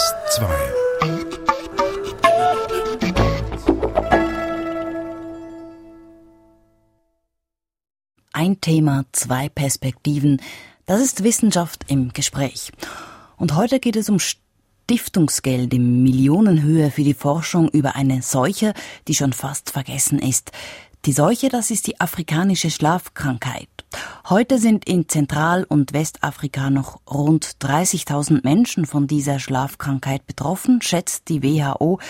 SRF 0.00 0.14
2. 0.30 0.46
Ein 8.32 8.60
Thema, 8.62 9.04
zwei 9.12 9.50
Perspektiven. 9.50 10.40
Das 10.86 11.02
ist 11.02 11.22
Wissenschaft 11.22 11.84
im 11.88 12.14
Gespräch. 12.14 12.72
Und 13.36 13.54
heute 13.56 13.78
geht 13.78 13.96
es 13.96 14.08
um 14.08 14.18
Stiftungsgeld 14.18 15.74
in 15.74 16.02
Millionenhöhe 16.02 16.90
für 16.90 17.04
die 17.04 17.12
Forschung 17.12 17.68
über 17.68 17.94
eine 17.94 18.22
Seuche, 18.22 18.72
die 19.06 19.14
schon 19.14 19.34
fast 19.34 19.68
vergessen 19.70 20.18
ist. 20.18 20.50
Die 21.06 21.12
Seuche, 21.12 21.48
das 21.48 21.70
ist 21.70 21.86
die 21.86 21.98
afrikanische 21.98 22.68
Schlafkrankheit. 22.68 23.68
Heute 24.28 24.58
sind 24.58 24.84
in 24.84 25.08
Zentral- 25.08 25.64
und 25.64 25.94
Westafrika 25.94 26.68
noch 26.68 27.00
rund 27.10 27.56
30.000 27.62 28.40
Menschen 28.44 28.84
von 28.84 29.06
dieser 29.06 29.38
Schlafkrankheit 29.38 30.26
betroffen, 30.26 30.82
schätzt 30.82 31.30
die 31.30 31.42
WHO. 31.42 32.00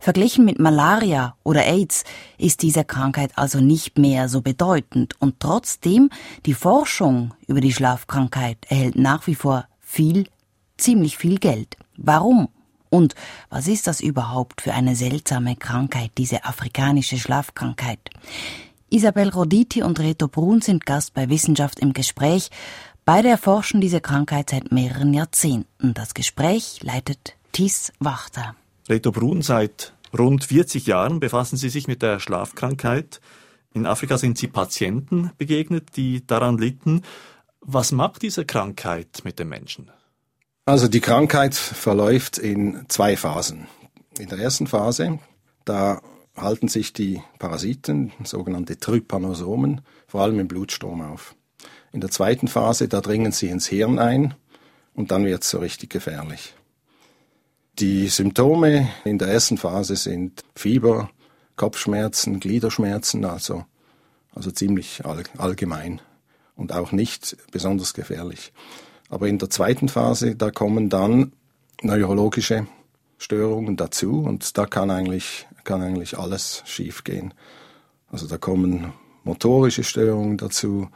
Verglichen 0.00 0.46
mit 0.46 0.58
Malaria 0.58 1.36
oder 1.44 1.66
AIDS 1.66 2.04
ist 2.38 2.62
diese 2.62 2.86
Krankheit 2.86 3.32
also 3.36 3.60
nicht 3.60 3.98
mehr 3.98 4.30
so 4.30 4.40
bedeutend 4.40 5.20
und 5.20 5.40
trotzdem 5.40 6.08
die 6.46 6.54
Forschung 6.54 7.34
über 7.48 7.60
die 7.60 7.74
Schlafkrankheit 7.74 8.64
erhält 8.70 8.96
nach 8.96 9.26
wie 9.26 9.34
vor 9.34 9.66
viel, 9.78 10.24
ziemlich 10.78 11.18
viel 11.18 11.38
Geld. 11.38 11.76
Warum? 11.98 12.48
Und 12.90 13.14
was 13.50 13.68
ist 13.68 13.86
das 13.86 14.00
überhaupt 14.00 14.62
für 14.62 14.72
eine 14.72 14.96
seltsame 14.96 15.56
Krankheit, 15.56 16.12
diese 16.18 16.44
afrikanische 16.44 17.18
Schlafkrankheit? 17.18 18.00
Isabel 18.90 19.28
Roditi 19.28 19.82
und 19.82 20.00
Reto 20.00 20.28
Brun 20.28 20.62
sind 20.62 20.86
Gast 20.86 21.12
bei 21.12 21.28
Wissenschaft 21.28 21.78
im 21.80 21.92
Gespräch. 21.92 22.50
Beide 23.04 23.28
erforschen 23.28 23.80
diese 23.80 24.00
Krankheit 24.00 24.50
seit 24.50 24.72
mehreren 24.72 25.12
Jahrzehnten. 25.12 25.94
Das 25.94 26.14
Gespräch 26.14 26.80
leitet 26.82 27.36
Thies 27.52 27.92
Wachter. 27.98 28.54
Reto 28.88 29.12
Brun, 29.12 29.42
seit 29.42 29.92
rund 30.16 30.44
40 30.44 30.86
Jahren 30.86 31.20
befassen 31.20 31.56
Sie 31.56 31.68
sich 31.68 31.86
mit 31.86 32.00
der 32.00 32.20
Schlafkrankheit. 32.20 33.20
In 33.74 33.86
Afrika 33.86 34.16
sind 34.16 34.38
Sie 34.38 34.48
Patienten 34.48 35.30
begegnet, 35.36 35.96
die 35.96 36.26
daran 36.26 36.56
litten. 36.56 37.02
Was 37.60 37.92
macht 37.92 38.22
diese 38.22 38.46
Krankheit 38.46 39.20
mit 39.24 39.38
den 39.38 39.48
Menschen? 39.48 39.90
Also 40.68 40.86
die 40.86 41.00
Krankheit 41.00 41.54
verläuft 41.54 42.36
in 42.36 42.84
zwei 42.88 43.16
Phasen. 43.16 43.68
In 44.18 44.28
der 44.28 44.38
ersten 44.38 44.66
Phase, 44.66 45.18
da 45.64 46.02
halten 46.36 46.68
sich 46.68 46.92
die 46.92 47.22
Parasiten, 47.38 48.12
sogenannte 48.22 48.78
Trypanosomen, 48.78 49.80
vor 50.06 50.20
allem 50.20 50.40
im 50.40 50.46
Blutstrom 50.46 51.00
auf. 51.00 51.34
In 51.90 52.02
der 52.02 52.10
zweiten 52.10 52.48
Phase, 52.48 52.86
da 52.86 53.00
dringen 53.00 53.32
sie 53.32 53.48
ins 53.48 53.66
Hirn 53.66 53.98
ein 53.98 54.34
und 54.92 55.10
dann 55.10 55.24
wird 55.24 55.42
es 55.42 55.48
so 55.48 55.58
richtig 55.58 55.88
gefährlich. 55.88 56.54
Die 57.78 58.08
Symptome 58.08 58.90
in 59.06 59.16
der 59.16 59.28
ersten 59.28 59.56
Phase 59.56 59.96
sind 59.96 60.44
Fieber, 60.54 61.08
Kopfschmerzen, 61.56 62.40
Gliederschmerzen, 62.40 63.24
also, 63.24 63.64
also 64.34 64.50
ziemlich 64.50 65.06
all, 65.06 65.22
allgemein 65.38 66.02
und 66.56 66.74
auch 66.74 66.92
nicht 66.92 67.38
besonders 67.52 67.94
gefährlich. 67.94 68.52
Aber 69.08 69.28
in 69.28 69.38
der 69.38 69.50
zweiten 69.50 69.88
Phase, 69.88 70.36
da 70.36 70.50
kommen 70.50 70.88
dann 70.88 71.32
neurologische 71.82 72.66
Störungen 73.18 73.76
dazu 73.76 74.20
und 74.20 74.56
da 74.58 74.66
kann 74.66 74.90
eigentlich 74.90 75.46
kann 75.68 75.82
eigentlich 75.82 76.18
alles 76.18 76.62
schiefgehen. 76.64 77.34
Also 78.10 78.26
da 78.26 78.38
kommen 78.38 78.94
motorische 79.22 79.84
Störungen 79.84 80.38
dazu, 80.38 80.88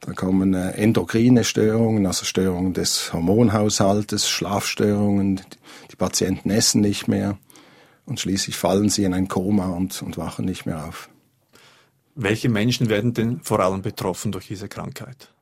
da 0.00 0.12
kommen 0.12 0.54
äh, 0.54 0.72
endokrine 0.72 1.44
Störungen, 1.44 2.04
also 2.04 2.24
Störungen 2.24 2.72
des 2.74 3.12
Hormonhaushaltes, 3.12 4.28
Schlafstörungen, 4.28 5.40
die 5.92 5.96
Patienten 5.96 6.50
essen 6.50 6.80
nicht 6.80 7.06
mehr 7.06 7.38
und 8.04 8.18
schließlich 8.18 8.56
fallen 8.56 8.88
sie 8.88 9.04
in 9.04 9.14
ein 9.14 9.28
Koma 9.28 9.68
und, 9.68 10.02
und 10.02 10.18
wachen 10.18 10.46
nicht 10.46 10.66
mehr 10.66 10.84
auf. 10.84 11.08
Welche 12.16 12.48
Menschen 12.48 12.88
werden 12.88 13.14
denn 13.14 13.40
vor 13.40 13.60
allem 13.60 13.82
betroffen 13.82 14.32
durch 14.32 14.48
diese 14.48 14.68
Krankheit? 14.68 15.32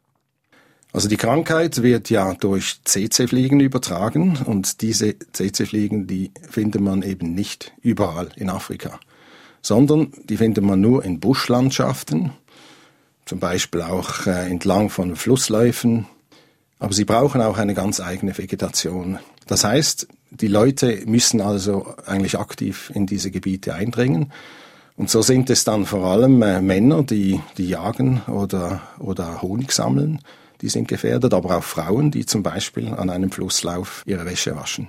Also 0.92 1.08
die 1.08 1.16
Krankheit 1.16 1.82
wird 1.82 2.10
ja 2.10 2.34
durch 2.34 2.80
CC-Fliegen 2.84 3.60
übertragen 3.60 4.38
und 4.44 4.82
diese 4.82 5.14
CC-Fliegen, 5.32 6.08
die 6.08 6.32
findet 6.48 6.80
man 6.80 7.02
eben 7.02 7.32
nicht 7.32 7.72
überall 7.80 8.30
in 8.34 8.50
Afrika, 8.50 8.98
sondern 9.62 10.12
die 10.24 10.36
findet 10.36 10.64
man 10.64 10.80
nur 10.80 11.04
in 11.04 11.20
Buschlandschaften, 11.20 12.32
zum 13.24 13.38
Beispiel 13.38 13.82
auch 13.82 14.26
äh, 14.26 14.50
entlang 14.50 14.90
von 14.90 15.14
Flussläufen, 15.14 16.06
aber 16.80 16.92
sie 16.92 17.04
brauchen 17.04 17.40
auch 17.40 17.58
eine 17.58 17.74
ganz 17.74 18.00
eigene 18.00 18.36
Vegetation. 18.36 19.20
Das 19.46 19.62
heißt, 19.62 20.08
die 20.30 20.48
Leute 20.48 21.02
müssen 21.06 21.40
also 21.40 21.94
eigentlich 22.04 22.36
aktiv 22.36 22.90
in 22.94 23.06
diese 23.06 23.30
Gebiete 23.30 23.74
eindringen. 23.74 24.32
Und 24.96 25.08
so 25.08 25.22
sind 25.22 25.50
es 25.50 25.62
dann 25.62 25.86
vor 25.86 26.06
allem 26.06 26.42
äh, 26.42 26.60
Männer, 26.60 27.04
die, 27.04 27.40
die 27.58 27.68
jagen 27.68 28.22
oder, 28.26 28.82
oder 28.98 29.40
Honig 29.40 29.70
sammeln 29.70 30.20
die 30.60 30.68
sind 30.68 30.88
gefährdet, 30.88 31.34
aber 31.34 31.56
auch 31.56 31.64
Frauen, 31.64 32.10
die 32.10 32.26
zum 32.26 32.42
Beispiel 32.42 32.88
an 32.88 33.10
einem 33.10 33.30
Flusslauf 33.30 34.02
ihre 34.06 34.26
Wäsche 34.26 34.56
waschen. 34.56 34.88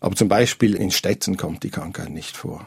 Aber 0.00 0.16
zum 0.16 0.28
Beispiel 0.28 0.74
in 0.74 0.90
Städten 0.90 1.36
kommt 1.36 1.62
die 1.62 1.70
Krankheit 1.70 2.10
nicht 2.10 2.36
vor. 2.36 2.66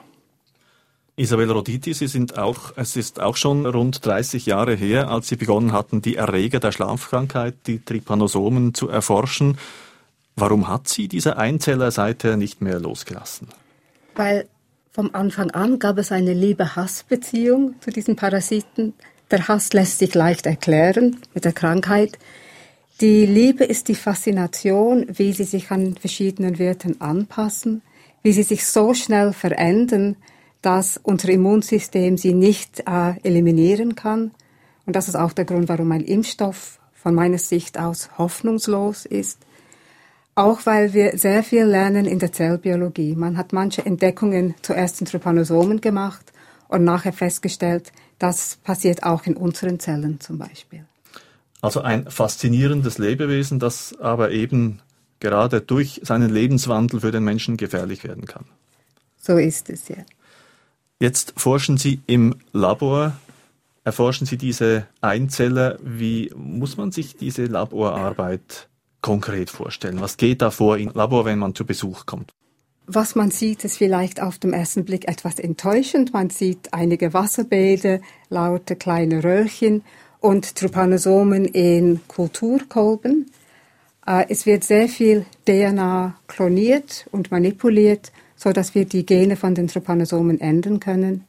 Isabel 1.16 1.52
Roditi, 1.52 1.94
Sie 1.94 2.08
sind 2.08 2.40
auch, 2.40 2.74
es 2.76 2.96
ist 2.96 3.20
auch 3.20 3.36
schon 3.36 3.68
rund 3.68 4.04
30 4.04 4.48
Jahre 4.48 4.74
her, 4.74 5.10
als 5.10 5.28
Sie 5.28 5.36
begonnen 5.36 5.72
hatten, 5.72 6.02
die 6.02 6.16
Erreger 6.16 6.60
der 6.60 6.72
Schlafkrankheit, 6.72 7.56
die 7.68 7.80
Trypanosomen, 7.80 8.74
zu 8.74 8.90
erforschen. 8.90 9.58
Warum 10.36 10.68
hat 10.68 10.88
Sie 10.88 11.08
diese 11.08 11.38
Einzeller 11.38 11.92
seither 11.92 12.36
nicht 12.36 12.62
mehr 12.62 12.80
losgelassen? 12.80 13.50
Weil 14.16 14.48
vom 14.92 15.12
Anfang 15.14 15.52
an 15.52 15.78
gab 15.78 16.00
es 16.00 16.12
eine 16.12 16.34
Liebe-Hass-Beziehung 16.34 17.76
zu 17.80 17.92
diesen 17.92 18.16
Parasiten. 18.16 18.94
Der 19.32 19.48
Hass 19.48 19.74
lässt 19.74 20.00
sich 20.00 20.14
leicht 20.14 20.46
erklären 20.46 21.18
mit 21.34 21.46
der 21.46 21.54
Krankheit. 21.54 22.18
Die 23.02 23.26
Liebe 23.26 23.64
ist 23.64 23.88
die 23.88 23.96
Faszination, 23.96 25.08
wie 25.10 25.34
sie 25.34 25.44
sich 25.44 25.72
an 25.72 25.96
verschiedenen 25.96 26.60
Werten 26.60 27.02
anpassen, 27.02 27.82
wie 28.22 28.32
sie 28.32 28.44
sich 28.44 28.66
so 28.66 28.94
schnell 28.94 29.34
verändern, 29.34 30.16
dass 30.62 31.00
unser 31.02 31.30
Immunsystem 31.30 32.18
sie 32.18 32.34
nicht 32.34 32.84
äh, 32.88 33.20
eliminieren 33.24 33.96
kann. 33.96 34.32
Und 34.86 34.96
das 34.96 35.08
ist 35.08 35.16
auch 35.16 35.34
der 35.34 35.46
Grund, 35.46 35.68
warum 35.70 35.92
ein 35.92 36.02
Impfstoff 36.02 36.80
von 36.94 37.16
meiner 37.16 37.38
Sicht 37.38 37.78
aus 37.78 38.18
hoffnungslos 38.18 39.06
ist. 39.06 39.40
Auch 40.36 40.66
weil 40.66 40.94
wir 40.94 41.18
sehr 41.18 41.44
viel 41.44 41.66
lernen 41.66 42.06
in 42.06 42.20
der 42.20 42.32
Zellbiologie. 42.32 43.16
Man 43.16 43.38
hat 43.38 43.54
manche 43.54 43.86
Entdeckungen 43.86 44.56
zuerst 44.62 45.02
in 45.02 45.08
Trypanosomen 45.08 45.82
gemacht 45.82 46.32
und 46.70 46.84
nachher 46.84 47.14
festgestellt, 47.14 47.92
das 48.20 48.58
passiert 48.64 49.04
auch 49.04 49.26
in 49.26 49.36
unseren 49.36 49.80
Zellen 49.80 50.20
zum 50.20 50.38
Beispiel. 50.38 50.86
Also 51.62 51.82
ein 51.82 52.10
faszinierendes 52.10 52.98
Lebewesen, 52.98 53.60
das 53.60 53.98
aber 54.00 54.32
eben 54.32 54.82
gerade 55.20 55.62
durch 55.62 56.02
seinen 56.04 56.30
Lebenswandel 56.30 57.00
für 57.00 57.12
den 57.12 57.24
Menschen 57.24 57.56
gefährlich 57.56 58.04
werden 58.04 58.26
kann. 58.26 58.46
So 59.18 59.38
ist 59.38 59.70
es, 59.70 59.88
ja. 59.88 59.98
Jetzt 61.00 61.34
forschen 61.38 61.78
Sie 61.78 62.02
im 62.08 62.36
Labor, 62.52 63.14
erforschen 63.86 64.28
Sie 64.28 64.38
diese 64.38 64.86
Einzeller. 65.00 65.78
Wie 65.82 66.32
muss 66.36 66.76
man 66.76 66.92
sich 66.92 67.16
diese 67.16 67.46
Laborarbeit 67.46 68.68
konkret 69.02 69.50
vorstellen? 69.50 70.02
Was 70.02 70.18
geht 70.18 70.42
da 70.42 70.52
vor 70.52 70.78
im 70.78 70.92
Labor, 70.94 71.24
wenn 71.24 71.40
man 71.40 71.56
zu 71.56 71.66
Besuch 71.66 72.06
kommt? 72.06 72.34
Was 72.86 73.16
man 73.16 73.32
sieht, 73.32 73.64
ist 73.64 73.78
vielleicht 73.78 74.22
auf 74.22 74.40
den 74.40 74.52
ersten 74.52 74.84
Blick 74.84 75.08
etwas 75.08 75.40
enttäuschend. 75.40 76.12
Man 76.12 76.30
sieht 76.30 76.74
einige 76.74 77.14
Wasserbäder, 77.14 78.00
laute 78.30 78.76
kleine 78.76 79.24
Röhrchen 79.24 79.84
und 80.20 80.56
Trypanosomen 80.56 81.46
in 81.46 82.02
Kulturkolben. 82.10 83.32
Äh, 84.06 84.26
es 84.28 84.46
wird 84.46 84.66
sehr 84.66 84.90
viel 84.90 85.26
DNA 85.48 86.16
kloniert 86.28 87.08
und 87.12 87.32
manipuliert, 87.32 88.12
so 88.36 88.52
dass 88.52 88.76
wir 88.76 88.84
die 88.84 89.06
Gene 89.06 89.38
von 89.38 89.56
den 89.56 89.70
Trypanosomen 89.70 90.42
ändern 90.42 90.82
können. 90.82 91.24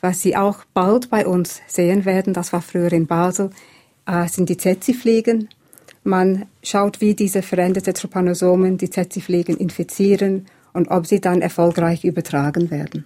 Was 0.00 0.20
Sie 0.20 0.36
auch 0.36 0.64
bald 0.74 1.10
bei 1.10 1.26
uns 1.26 1.60
sehen 1.68 2.06
werden, 2.06 2.34
das 2.34 2.52
war 2.52 2.62
früher 2.62 2.92
in 2.92 3.06
Basel, 3.06 3.50
äh, 4.06 4.26
sind 4.26 4.48
die 4.48 4.56
Tsetse-Fliegen. 4.56 5.48
Man 6.02 6.46
schaut, 6.64 7.00
wie 7.00 7.14
diese 7.14 7.42
veränderten 7.42 7.94
Trypanosomen 7.94 8.78
die 8.78 8.90
Tsetse-Fliegen 8.90 9.56
infizieren 9.56 10.46
und 10.72 10.88
ob 10.88 11.06
sie 11.06 11.20
dann 11.20 11.42
erfolgreich 11.42 12.04
übertragen 12.04 12.70
werden. 12.70 13.04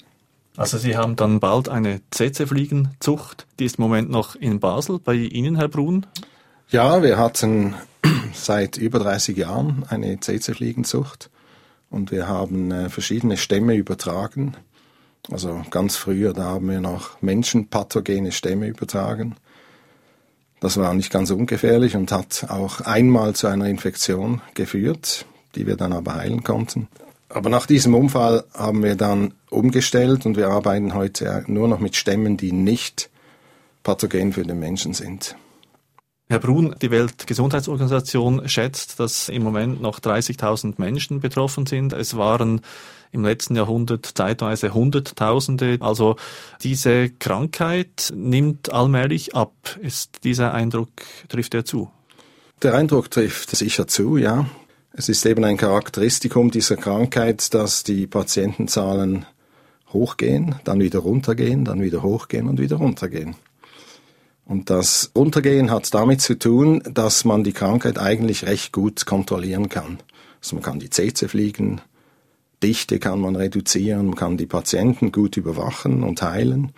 Also 0.57 0.77
Sie 0.77 0.97
haben 0.97 1.17
dann 1.17 1.41
bald 1.41 1.69
eine 1.69 2.01
CC-Fliegenzucht, 2.11 3.47
die 3.59 3.65
ist 3.65 3.79
im 3.79 3.85
Moment 3.85 4.11
noch 4.11 4.37
in 4.37 4.61
Basel 4.61 4.99
bei 4.99 5.15
Ihnen, 5.15 5.57
Herr 5.57 5.69
Brun? 5.69 6.07
Ja, 6.69 7.03
wir 7.03 7.17
hatten 7.17 7.75
seit 8.35 8.77
über 8.77 8.99
30 8.99 9.37
Jahren 9.37 9.85
eine 9.89 10.21
CC-Fliegenzucht 10.21 11.31
und 11.89 12.11
wir 12.11 12.29
haben 12.29 12.71
äh, 12.71 12.89
verschiedene 12.91 13.39
Stämme 13.39 13.75
übertragen. 13.75 14.55
Also 15.31 15.63
ganz 15.71 15.97
früher, 15.97 16.33
da 16.33 16.45
haben 16.45 16.69
wir 16.69 16.81
noch 16.81 17.23
menschenpathogene 17.23 18.33
Stämme 18.33 18.67
übertragen. 18.67 19.37
Das 20.61 20.77
war 20.77 20.95
nicht 20.95 21.11
ganz 21.11 21.31
ungefährlich 21.31 21.97
und 21.97 22.13
hat 22.13 22.47
auch 22.49 22.81
einmal 22.83 23.35
zu 23.35 23.47
einer 23.47 23.67
Infektion 23.67 24.41
geführt. 24.55 25.27
die 25.55 25.67
wir 25.67 25.77
dann 25.77 25.93
aber 25.93 26.15
heilen 26.15 26.45
konnten. 26.45 26.89
Aber 27.35 27.49
nach 27.49 27.67
diesem 27.67 27.95
Unfall 27.95 28.45
haben 28.53 28.83
wir 28.83 28.95
dann 28.95 29.33
umgestellt 29.49 30.27
und 30.27 30.37
wir 30.37 30.49
arbeiten 30.49 30.95
heute 30.95 31.45
nur 31.47 31.67
noch 31.67 31.81
mit 31.81 31.97
Stämmen, 31.97 32.37
die 32.37 32.53
nicht 32.53 33.09
pathogen 33.83 34.33
für 34.35 34.43
den 34.43 34.59
Menschen 34.59 34.93
sind. 34.93 35.35
Herr 36.29 36.39
Brun, 36.39 36.75
die 36.81 36.91
Weltgesundheitsorganisation 36.91 38.49
schätzt, 38.49 39.01
dass 39.01 39.29
im 39.29 39.43
Moment 39.43 39.83
noch 39.83 39.99
30.000 40.01 40.75
Menschen 40.79 41.21
betroffen 41.21 41.67
sind. 41.67 41.93
Es 41.93 42.17
waren 42.17 42.61
im 43.13 43.25
letzten 43.25 43.57
Jahrhundert 43.57 44.11
zeitweise 44.15 44.73
Hunderttausende. 44.73 45.79
Also 45.81 46.17
diese 46.63 47.11
Krankheit 47.11 48.13
nimmt 48.15 48.73
allmählich 48.73 49.35
ab. 49.35 49.53
Ist 49.81 50.25
dieser 50.25 50.55
Eindruck, 50.55 50.91
trifft 51.29 51.55
er 51.55 51.65
zu? 51.65 51.91
Der 52.63 52.75
Eindruck 52.75 53.11
trifft 53.11 53.51
sicher 53.55 53.87
zu, 53.87 54.17
ja. 54.17 54.47
Es 54.95 55.09
ist 55.09 55.25
eben 55.25 55.43
ein 55.45 55.57
Charakteristikum 55.57 56.51
dieser 56.51 56.77
Krankheit, 56.77 57.55
dass 57.55 57.83
die 57.83 58.07
Patientenzahlen 58.07 59.25
hochgehen, 59.91 60.57
dann 60.65 60.81
wieder 60.81 60.99
runtergehen, 60.99 61.65
dann 61.65 61.81
wieder 61.81 62.03
hochgehen 62.03 62.47
und 62.47 62.61
wieder 62.61 62.77
runtergehen. 62.77 63.35
Und 64.45 64.69
das 64.69 65.11
Runtergehen 65.17 65.71
hat 65.71 65.95
damit 65.95 66.21
zu 66.21 66.39
tun, 66.39 66.83
dass 66.85 67.25
man 67.25 67.43
die 67.43 67.55
Krankheit 67.55 67.99
eigentlich 67.99 68.45
recht 68.45 68.73
gut 68.73 69.07
kontrollieren 69.07 69.71
kann. 69.71 69.99
Also 70.43 70.57
man 70.57 70.63
kann 70.63 70.79
die 70.79 70.91
CC 70.91 71.27
fliegen, 71.27 71.81
Dichte 72.63 72.99
kann 72.99 73.19
man 73.19 73.35
reduzieren, 73.35 74.07
man 74.07 74.15
kann 74.15 74.37
die 74.37 74.47
Patienten 74.47 75.11
gut 75.11 75.39
überwachen 75.39 76.03
und 76.03 76.21
heilen 76.21 76.73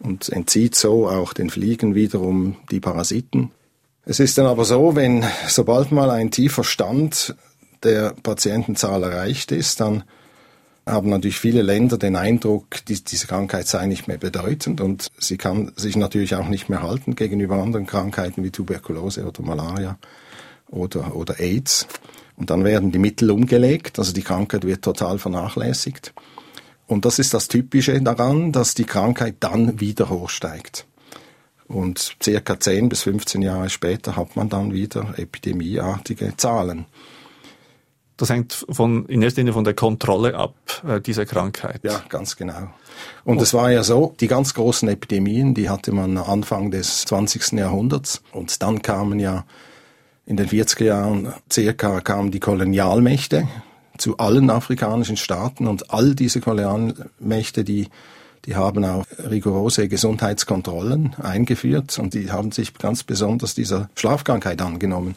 und 0.00 0.28
entzieht 0.28 0.74
so 0.74 1.08
auch 1.08 1.32
den 1.32 1.50
Fliegen 1.50 1.94
wiederum 1.94 2.56
die 2.70 2.80
Parasiten. 2.80 3.52
Es 4.10 4.20
ist 4.20 4.38
dann 4.38 4.46
aber 4.46 4.64
so, 4.64 4.96
wenn 4.96 5.22
sobald 5.48 5.92
mal 5.92 6.08
ein 6.08 6.30
tiefer 6.30 6.64
Stand 6.64 7.36
der 7.82 8.14
Patientenzahl 8.22 9.02
erreicht 9.02 9.52
ist, 9.52 9.80
dann 9.80 10.02
haben 10.86 11.10
natürlich 11.10 11.38
viele 11.38 11.60
Länder 11.60 11.98
den 11.98 12.16
Eindruck, 12.16 12.82
die, 12.86 13.04
diese 13.04 13.26
Krankheit 13.26 13.66
sei 13.66 13.84
nicht 13.84 14.08
mehr 14.08 14.16
bedeutend 14.16 14.80
und 14.80 15.08
sie 15.18 15.36
kann 15.36 15.72
sich 15.76 15.94
natürlich 15.94 16.34
auch 16.36 16.48
nicht 16.48 16.70
mehr 16.70 16.80
halten 16.80 17.16
gegenüber 17.16 17.56
anderen 17.56 17.84
Krankheiten 17.84 18.42
wie 18.42 18.50
Tuberkulose 18.50 19.26
oder 19.26 19.42
Malaria 19.42 19.98
oder, 20.70 21.14
oder 21.14 21.38
AIDS. 21.38 21.86
Und 22.34 22.48
dann 22.48 22.64
werden 22.64 22.90
die 22.90 22.98
Mittel 22.98 23.30
umgelegt, 23.30 23.98
also 23.98 24.14
die 24.14 24.22
Krankheit 24.22 24.64
wird 24.64 24.80
total 24.80 25.18
vernachlässigt. 25.18 26.14
Und 26.86 27.04
das 27.04 27.18
ist 27.18 27.34
das 27.34 27.48
Typische 27.48 28.00
daran, 28.00 28.52
dass 28.52 28.72
die 28.72 28.86
Krankheit 28.86 29.34
dann 29.40 29.80
wieder 29.80 30.08
hochsteigt. 30.08 30.86
Und 31.68 32.16
circa 32.22 32.58
10 32.58 32.88
bis 32.88 33.02
15 33.02 33.42
Jahre 33.42 33.68
später 33.68 34.16
hat 34.16 34.36
man 34.36 34.48
dann 34.48 34.72
wieder 34.72 35.14
epidemieartige 35.18 36.34
Zahlen. 36.36 36.86
Das 38.16 38.30
hängt 38.30 38.66
von, 38.70 39.06
in 39.06 39.22
erster 39.22 39.42
Linie 39.42 39.52
von 39.52 39.62
der 39.62 39.74
Kontrolle 39.74 40.34
ab, 40.34 40.54
äh, 40.86 41.00
dieser 41.00 41.24
Krankheit. 41.24 41.80
Ja, 41.84 42.02
ganz 42.08 42.36
genau. 42.36 42.68
Und 43.24 43.40
es 43.40 43.54
war 43.54 43.70
ja 43.70 43.84
so, 43.84 44.14
die 44.18 44.26
ganz 44.26 44.54
großen 44.54 44.88
Epidemien, 44.88 45.54
die 45.54 45.68
hatte 45.70 45.92
man 45.92 46.16
Anfang 46.16 46.72
des 46.72 47.02
20. 47.02 47.52
Jahrhunderts. 47.52 48.22
Und 48.32 48.60
dann 48.62 48.82
kamen 48.82 49.20
ja 49.20 49.44
in 50.26 50.36
den 50.36 50.48
40er 50.48 50.84
Jahren 50.84 51.32
circa 51.50 52.00
kamen 52.00 52.30
die 52.30 52.40
Kolonialmächte 52.40 53.46
zu 53.98 54.16
allen 54.18 54.50
afrikanischen 54.50 55.16
Staaten 55.16 55.66
und 55.66 55.92
all 55.92 56.14
diese 56.14 56.40
Kolonialmächte, 56.40 57.62
die 57.62 57.88
die 58.46 58.56
haben 58.56 58.84
auch 58.84 59.04
rigorose 59.18 59.88
Gesundheitskontrollen 59.88 61.14
eingeführt 61.22 61.98
und 61.98 62.14
die 62.14 62.30
haben 62.30 62.52
sich 62.52 62.74
ganz 62.74 63.02
besonders 63.02 63.54
dieser 63.54 63.90
Schlafkrankheit 63.94 64.62
angenommen. 64.62 65.16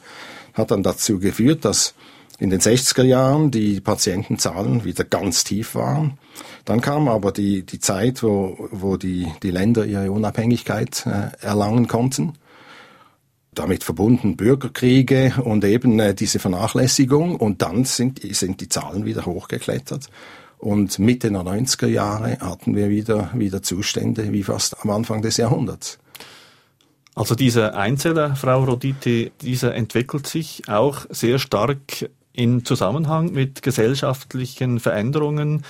Hat 0.54 0.72
dann 0.72 0.84
dazu 0.84 1.20
geführt, 1.20 1.64
dass 1.66 1.94
in 2.42 2.50
den 2.50 2.60
60er 2.60 3.04
Jahren 3.04 3.52
die 3.52 3.80
Patientenzahlen 3.82 4.84
wieder 4.84 5.04
ganz 5.04 5.44
tief 5.44 5.76
waren. 5.76 6.18
Dann 6.66 6.82
kam 6.82 7.08
aber 7.08 7.32
die, 7.32 7.64
die 7.64 7.80
Zeit, 7.80 8.24
wo, 8.24 8.68
wo 8.72 8.98
die, 8.98 9.28
die 9.44 9.52
Länder 9.52 9.86
ihre 9.86 10.12
Unabhängigkeit 10.12 11.06
äh, 11.06 11.46
erlangen 11.46 11.88
konnten. 11.88 12.34
Damit 13.54 13.84
verbunden 13.84 14.38
Bürgerkriege 14.38 15.36
und 15.44 15.64
eben 15.66 16.00
äh, 16.00 16.16
diese 16.16 16.40
Vernachlässigung. 16.40 17.36
Und 17.36 17.62
dann 17.62 17.86
sind, 17.86 18.22
sind 18.36 18.60
die 18.60 18.70
Zahlen 18.70 19.06
wieder 19.06 19.28
hochgeklettert. 19.28 20.10
Und 20.62 21.00
Mitte 21.00 21.31
der 21.31 21.42
90er 21.42 21.88
Jahre 21.88 22.38
hatten 22.40 22.75
wir 22.75 22.90
wieder, 22.90 23.31
wieder 23.34 23.63
Zustände 23.63 24.31
wie 24.31 24.44
fast 24.44 24.80
am 24.84 24.92
Anfang 24.92 25.24
des 25.24 25.38
Jahrhunderts. 25.38 25.98
Also 27.16 27.34
dieser 27.34 27.75
Einzeller, 27.75 28.36
Frau 28.36 28.63
Roditi, 28.63 29.31
dieser 29.42 29.74
entwickelt 29.74 30.28
sich 30.28 30.69
auch 30.69 31.08
sehr 31.10 31.40
stark 31.40 32.10
in 32.31 32.63
Zusammenhang 32.63 33.34
mit 33.34 33.63
gesellschaftlichen 33.63 34.80
Veränderungen 34.80 35.63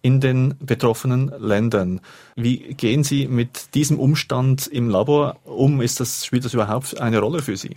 in 0.00 0.18
den 0.18 0.54
betroffenen 0.60 1.30
Ländern. 1.38 2.00
Wie 2.34 2.74
gehen 2.74 3.04
Sie 3.04 3.28
mit 3.28 3.74
diesem 3.74 4.00
Umstand 4.00 4.66
im 4.66 4.88
Labor 4.88 5.36
um? 5.44 5.82
Ist 5.82 6.00
das, 6.00 6.24
spielt 6.24 6.46
das 6.46 6.54
überhaupt 6.54 6.98
eine 6.98 7.18
Rolle 7.18 7.42
für 7.42 7.58
Sie? 7.58 7.76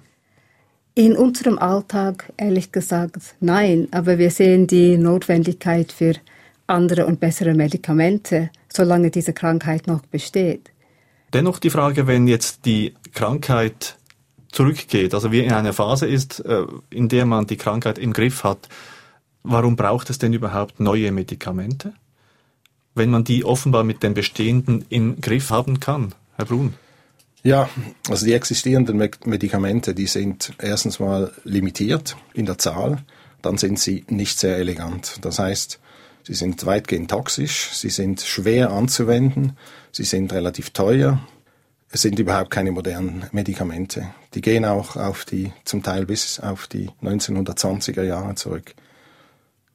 In 0.96 1.18
unserem 1.18 1.60
Alltag 1.60 2.32
ehrlich 2.38 2.72
gesagt 2.72 3.36
nein, 3.42 3.90
aber 3.92 4.18
wir 4.18 4.32
sehen 4.32 4.68
die 4.68 4.98
Notwendigkeit 4.98 5.92
für 5.92 6.14
andere 6.72 7.06
und 7.06 7.20
bessere 7.20 7.54
Medikamente, 7.54 8.50
solange 8.70 9.12
diese 9.12 9.34
Krankheit 9.34 9.88
noch 9.88 10.02
besteht. 10.06 10.72
Dennoch 11.34 11.60
die 11.60 11.70
Frage, 11.70 12.08
wenn 12.08 12.28
jetzt 12.28 12.66
die 12.66 12.94
Krankheit 13.14 13.98
zurückgeht, 14.52 15.14
also 15.14 15.32
wie 15.32 15.40
in 15.40 15.54
einer 15.54 15.74
Phase 15.74 16.08
ist, 16.08 16.40
äh, 16.46 16.66
in 16.90 17.08
der 17.08 17.26
man 17.26 17.48
die 17.48 17.58
Krankheit 17.58 17.98
im 17.98 18.14
Griff 18.14 18.44
hat, 18.44 18.68
warum 19.44 19.76
braucht 19.76 20.10
es 20.10 20.18
denn 20.18 20.34
überhaupt 20.34 20.80
neue 20.80 21.12
Medikamente? 21.12 21.94
Wenn 22.94 23.10
man 23.10 23.24
die 23.24 23.46
offenbar 23.46 23.84
mit 23.84 24.04
den 24.04 24.14
bestehenden 24.14 24.86
im 24.90 25.22
Griff 25.22 25.50
haben 25.50 25.80
kann, 25.80 26.14
Herr 26.36 26.46
Brun. 26.46 26.74
Ja, 27.44 27.70
also 28.10 28.26
die 28.26 28.34
existierenden 28.34 28.98
Medikamente, 29.26 29.96
die 29.96 30.06
sind 30.06 30.54
erstens 30.60 31.00
mal 31.00 31.32
limitiert 31.44 32.16
in 32.34 32.46
der 32.46 32.58
Zahl, 32.58 33.00
dann 33.42 33.58
sind 33.58 33.80
sie 33.80 34.06
nicht 34.10 34.38
sehr 34.38 34.58
elegant. 34.58 35.18
Das 35.22 35.40
heißt, 35.40 35.80
sie 36.24 36.34
sind 36.34 36.66
weitgehend 36.66 37.10
toxisch, 37.10 37.70
sie 37.74 37.90
sind 37.90 38.22
schwer 38.22 38.72
anzuwenden, 38.72 39.58
sie 39.92 40.04
sind 40.04 40.34
relativ 40.34 40.72
teuer, 40.72 41.20
es 41.92 42.04
sind 42.04 42.20
überhaupt 42.20 42.52
keine 42.52 42.72
modernen 42.72 43.26
Medikamente. 43.34 44.14
Die 44.34 44.42
gehen 44.42 44.64
auch 44.64 44.96
auf 44.96 45.26
die, 45.26 45.52
zum 45.66 45.84
Teil 45.84 46.06
bis 46.06 46.40
auf 46.40 46.68
die 46.68 46.90
1920er 47.02 48.04
Jahre 48.04 48.36
zurück. 48.36 48.74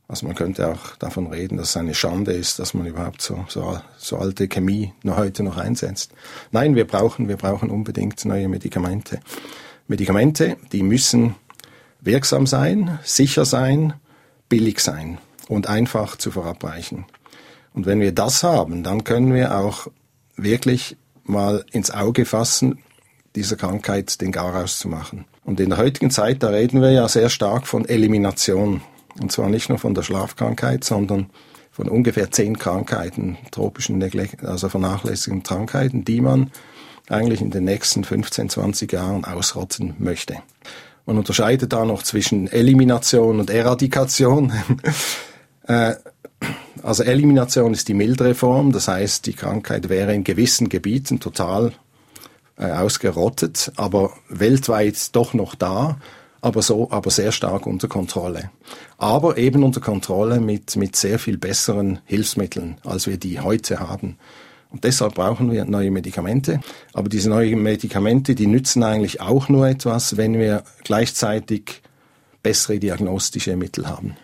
Also 0.08 0.26
man 0.26 0.34
könnte 0.34 0.69
auch 0.69 0.96
davon 0.96 1.26
reden, 1.26 1.58
dass 1.58 1.70
es 1.70 1.76
eine 1.76 1.94
Schande 1.94 2.32
ist, 2.32 2.58
dass 2.58 2.72
man 2.72 2.86
überhaupt 2.86 3.20
so, 3.20 3.44
so, 3.48 3.79
so 3.98 4.17
alte 4.17 4.48
Chemie 4.48 4.94
noch 5.03 5.19
heute 5.19 5.43
noch 5.43 5.58
einsetzt. 5.58 6.12
Nein, 6.53 6.74
wir 6.74 6.86
brauchen, 6.86 7.29
wir 7.29 7.36
brauchen 7.36 7.70
unbedingt 7.70 8.24
neue 8.24 8.48
Medikamente. 8.48 9.20
Medikamente, 9.88 10.56
die 10.72 10.82
müssen 10.82 11.34
wirksam 12.00 12.46
sein, 12.46 12.98
sicher 13.03 13.44
sein, 13.44 13.94
billig 14.48 14.81
sein 14.81 15.19
und 15.48 15.69
einfach 15.69 16.17
zu 16.17 16.31
verabreichen. 16.31 17.05
Und 17.74 17.86
wenn 17.86 18.00
wir 18.00 18.12
das 18.12 18.43
haben, 18.43 18.82
dann 18.82 19.05
können 19.05 19.34
wir 19.34 19.58
auch 19.58 19.88
wirklich 20.36 20.96
mal 21.24 21.65
ins 21.72 21.91
Auge 21.91 22.24
fassen, 22.24 22.79
dieser 23.34 23.56
Krankheit 23.56 24.20
den 24.20 24.32
Garaus 24.32 24.79
zu 24.79 24.88
machen. 24.88 25.26
Und 25.44 25.60
in 25.60 25.69
der 25.69 25.79
heutigen 25.79 26.10
Zeit, 26.10 26.43
da 26.43 26.48
reden 26.48 26.81
wir 26.81 26.91
ja 26.91 27.08
sehr 27.08 27.29
stark 27.29 27.67
von 27.67 27.84
Elimination. 27.84 28.81
Und 29.20 29.31
zwar 29.31 29.48
nicht 29.48 29.69
nur 29.69 29.79
von 29.79 29.94
der 29.94 30.03
Schlafkrankheit, 30.03 30.84
sondern 30.84 31.31
von 31.70 31.88
ungefähr 31.88 32.31
zehn 32.31 32.58
Krankheiten, 32.58 33.36
tropischen, 33.50 34.03
also 34.43 34.69
vernachlässigten 34.70 35.43
Krankheiten, 35.43 36.05
die 36.05 36.22
man 36.22 36.50
eigentlich 37.08 37.43
in 37.43 37.50
den 37.50 37.65
nächsten 37.65 38.03
15, 38.03 38.48
20 38.48 38.93
Jahren 38.93 39.24
ausrotten 39.24 39.94
möchte. 39.98 40.36
Man 41.05 41.19
unterscheidet 41.19 41.72
da 41.72 41.84
noch 41.84 42.03
zwischen 42.03 42.48
Elimination 42.48 43.38
und 43.38 43.50
Eradikation. 43.50 44.53
Äh, 45.67 45.94
also 46.82 47.03
Elimination 47.03 47.73
ist 47.73 47.89
die 47.89 47.94
mildere 47.94 48.35
Form, 48.35 48.73
das 48.73 48.89
heißt, 48.89 49.27
die 49.27 49.32
Krankheit 49.32 49.89
wäre 49.89 50.15
in 50.15 50.25
gewissen 50.25 50.69
Gebieten 50.69 51.20
total 51.20 51.73
äh, 52.58 52.70
ausgerottet, 52.70 53.73
aber 53.77 54.13
weltweit 54.29 55.15
doch 55.17 55.35
noch 55.35 55.55
da, 55.55 55.99
aber 56.41 56.63
so, 56.63 56.91
aber 56.91 57.11
sehr 57.11 57.32
stark 57.32 57.67
unter 57.67 57.89
Kontrolle. 57.89 58.51
Aber 58.99 59.37
eben 59.37 59.65
unter 59.65 59.81
Kontrolle 59.81 60.41
mit, 60.41 60.77
mit 60.77 60.94
sehr 60.94 61.19
viel 61.19 61.39
besseren 61.39 61.99
Hilfsmitteln, 62.05 62.77
als 62.85 63.06
wir 63.06 63.17
die 63.17 63.41
heute 63.41 63.81
haben. 63.81 64.17
Und 64.70 64.85
deshalb 64.85 65.15
brauchen 65.15 65.51
wir 65.51 65.65
neue 65.65 65.91
Medikamente. 65.91 66.61
Aber 66.93 67.08
diese 67.08 67.31
neuen 67.31 67.63
Medikamente, 67.63 68.35
die 68.35 68.46
nützen 68.46 68.82
eigentlich 68.82 69.20
auch 69.20 69.49
nur 69.49 69.67
etwas, 69.67 70.17
wenn 70.17 70.39
wir 70.39 70.63
gleichzeitig 70.85 71.82
bessere 72.43 72.79
diagnostische 72.79 73.56
Mittel 73.56 73.89
haben. 73.89 74.17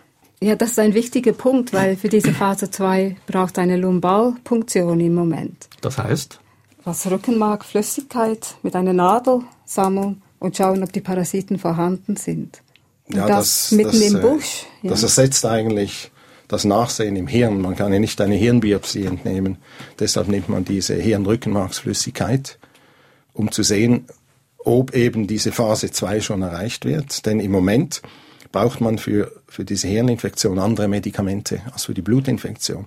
Ja, 0.43 0.57
das 0.57 0.73
ist 0.73 0.79
ein 0.81 0.93
wichtiger 0.93 1.33
Punkt, 1.33 1.73
weil 1.73 1.97
für 1.97 2.09
diese 2.09 2.33
Phase 2.33 2.69
2 2.69 3.17
braucht 3.29 3.61
eine 3.61 3.77
Lumbalpunktion 3.77 4.99
im 4.99 5.15
Moment. 5.15 5.69
Das 5.83 5.99
heißt? 5.99 6.41
Was 6.83 7.09
Rückenmarkflüssigkeit 7.09 8.57
mit 8.65 8.75
einer 8.75 8.93
Nadel 8.93 9.43
sammeln 9.65 10.21
und 10.41 10.57
schauen, 10.57 10.83
ob 10.83 10.93
die 10.93 11.01
Parasiten 11.01 11.61
vorhanden 11.61 12.17
sind. 12.17 12.61
Ja, 13.09 13.29
das, 13.29 13.69
das 13.69 13.73
mitten 13.73 13.93
das, 13.93 14.01
im 14.01 14.17
äh, 14.17 14.21
Busch. 14.21 14.67
Ja. 14.83 14.91
Das 14.91 15.05
ersetzt 15.05 15.47
eigentlich 15.47 16.11
das 16.49 16.65
Nachsehen 16.65 17.15
im 17.15 17.29
Hirn. 17.29 17.61
Man 17.61 17.77
kann 17.77 17.93
ja 17.93 18.01
nicht 18.01 18.21
eine 18.21 18.35
Hirnbiopsie 18.35 19.05
entnehmen. 19.05 19.59
Deshalb 20.01 20.27
nimmt 20.27 20.49
man 20.49 20.65
diese 20.65 20.95
Hirnrückenmarksflüssigkeit, 20.95 22.59
um 23.33 23.53
zu 23.53 23.63
sehen, 23.63 24.07
ob 24.59 24.93
eben 24.93 25.29
diese 25.29 25.53
Phase 25.53 25.93
2 25.93 26.21
schon 26.21 26.43
erreicht 26.43 26.85
wird. 26.85 27.27
Denn 27.27 27.39
im 27.39 27.53
Moment 27.53 28.03
braucht 28.53 28.81
man 28.81 28.99
für, 28.99 29.33
für 29.49 29.65
diese 29.65 29.89
Hirninfektion 29.89 30.59
andere 30.59 30.89
Medikamente 30.89 31.63
als 31.73 31.87
für 31.87 31.95
die 31.95 32.03
Blutinfektion. 32.03 32.87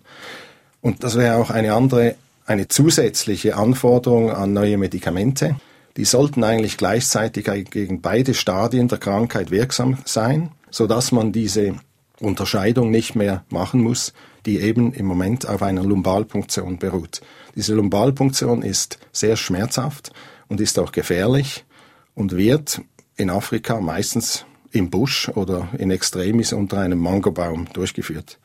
Und 0.82 1.04
das 1.04 1.18
wäre 1.18 1.38
auch 1.38 1.50
eine 1.50 1.74
andere, 1.74 2.16
eine 2.46 2.68
zusätzliche 2.68 3.58
Anforderung 3.58 4.32
an 4.32 4.54
neue 4.54 4.78
Medikamente. 4.78 5.56
Die 5.98 6.06
sollten 6.06 6.44
eigentlich 6.44 6.78
gleichzeitig 6.78 7.50
gegen 7.72 8.02
beide 8.02 8.34
Stadien 8.34 8.88
der 8.88 9.00
Krankheit 9.00 9.50
wirksam 9.50 9.98
sein, 10.06 10.52
so 10.70 10.88
dass 10.88 11.12
man 11.12 11.32
diese 11.32 11.76
Unterscheidung 12.20 12.92
nicht 12.92 13.16
mehr 13.16 13.44
machen 13.50 13.82
muss, 13.82 14.14
die 14.46 14.60
eben 14.60 14.94
im 14.94 15.06
Moment 15.06 15.48
auf 15.48 15.62
einer 15.64 15.84
Lumbalpunktion 15.84 16.78
beruht. 16.78 17.22
Diese 17.56 17.74
Lumbalpunktion 17.74 18.62
ist 18.62 19.00
sehr 19.12 19.38
schmerzhaft 19.38 20.12
und 20.48 20.62
ist 20.62 20.78
auch 20.78 20.92
gefährlich 20.92 21.66
und 22.14 22.36
wird 22.36 22.82
in 23.18 23.30
Afrika 23.30 23.80
meistens 23.80 24.46
im 24.76 24.90
Busch 24.90 25.30
oder 25.30 25.70
in 25.78 25.92
Extremis 25.92 26.54
unter 26.54 26.80
einem 26.80 27.00
Mangobaum 27.00 27.68
durchgeführt. 27.74 28.40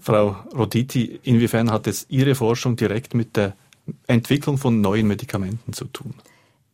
Frau 0.00 0.36
Roditi, 0.54 1.18
inwiefern 1.22 1.70
hat 1.70 1.86
es 1.86 2.06
Ihre 2.08 2.34
Forschung 2.34 2.76
direkt 2.76 3.14
mit 3.14 3.36
der 3.36 3.54
Entwicklung 4.06 4.58
von 4.58 4.80
neuen 4.80 5.06
Medikamenten 5.06 5.72
zu 5.72 5.86
tun? 5.86 6.14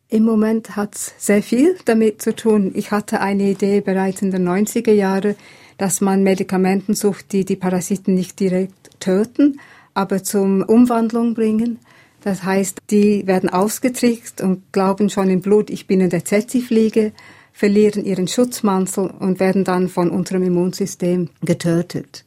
Im 0.09 0.23
Moment 0.23 0.75
hat 0.75 0.95
es 0.95 1.13
sehr 1.17 1.41
viel 1.41 1.77
damit 1.85 2.21
zu 2.21 2.35
tun. 2.35 2.71
Ich 2.75 2.91
hatte 2.91 3.21
eine 3.21 3.51
Idee 3.51 3.79
bereits 3.79 4.21
in 4.21 4.31
den 4.31 4.47
90er 4.47 4.91
Jahren, 4.91 5.35
dass 5.77 6.01
man 6.01 6.23
Medikamenten 6.23 6.93
sucht, 6.93 7.31
die 7.31 7.45
die 7.45 7.55
Parasiten 7.55 8.13
nicht 8.13 8.39
direkt 8.39 8.99
töten, 8.99 9.59
aber 9.93 10.23
zum 10.23 10.63
Umwandlung 10.63 11.33
bringen. 11.33 11.79
Das 12.23 12.43
heißt, 12.43 12.79
die 12.89 13.25
werden 13.25 13.49
ausgetrickst 13.49 14.41
und 14.41 14.71
glauben 14.73 15.09
schon 15.09 15.29
im 15.29 15.41
Blut, 15.41 15.69
ich 15.69 15.87
bin 15.87 16.01
in 16.01 16.09
der 16.09 16.25
Zetsy-Fliege, 16.25 17.13
verlieren 17.53 18.05
ihren 18.05 18.27
Schutzmantel 18.27 19.11
und 19.19 19.39
werden 19.39 19.63
dann 19.63 19.89
von 19.89 20.09
unserem 20.09 20.43
Immunsystem 20.43 21.29
getötet. 21.41 22.23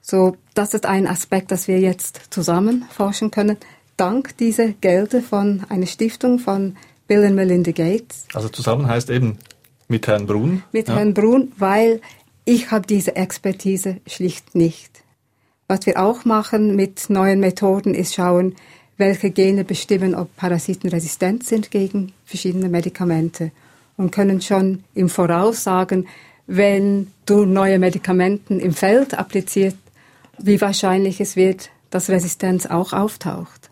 So, 0.00 0.36
das 0.54 0.74
ist 0.74 0.86
ein 0.86 1.06
Aspekt, 1.06 1.50
das 1.50 1.68
wir 1.68 1.80
jetzt 1.80 2.22
zusammen 2.30 2.84
forschen 2.90 3.30
können, 3.30 3.56
dank 3.96 4.36
dieser 4.36 4.68
Gelder 4.68 5.22
von 5.22 5.64
einer 5.68 5.86
Stiftung 5.86 6.38
von 6.38 6.76
Bill 7.06 7.24
und 7.24 7.34
Melinda 7.34 7.72
Gates. 7.72 8.26
Also 8.34 8.48
zusammen 8.48 8.86
heißt 8.86 9.10
eben 9.10 9.38
mit 9.88 10.06
Herrn 10.06 10.26
Brun? 10.26 10.62
Mit 10.72 10.88
ja. 10.88 10.96
Herrn 10.96 11.14
Brun, 11.14 11.52
weil 11.58 12.00
ich 12.44 12.70
habe 12.70 12.86
diese 12.86 13.14
Expertise 13.14 13.98
schlicht 14.06 14.54
nicht. 14.54 15.02
Was 15.68 15.86
wir 15.86 16.02
auch 16.02 16.24
machen 16.24 16.74
mit 16.74 17.08
neuen 17.08 17.40
Methoden 17.40 17.94
ist 17.94 18.14
schauen, 18.14 18.56
welche 18.96 19.30
Gene 19.30 19.64
bestimmen, 19.64 20.14
ob 20.14 20.34
Parasiten 20.36 20.90
resistent 20.90 21.44
sind 21.44 21.70
gegen 21.70 22.12
verschiedene 22.24 22.68
Medikamente 22.68 23.52
und 24.02 24.10
können 24.10 24.40
schon 24.40 24.82
im 24.94 25.08
Voraus 25.08 25.62
sagen, 25.62 26.08
wenn 26.46 27.06
du 27.24 27.44
neue 27.44 27.78
Medikamente 27.78 28.54
im 28.54 28.72
Feld 28.72 29.14
appliziert, 29.14 29.76
wie 30.38 30.60
wahrscheinlich 30.60 31.20
es 31.20 31.36
wird, 31.36 31.70
dass 31.90 32.10
Resistenz 32.10 32.66
auch 32.66 32.92
auftaucht. 32.92 33.70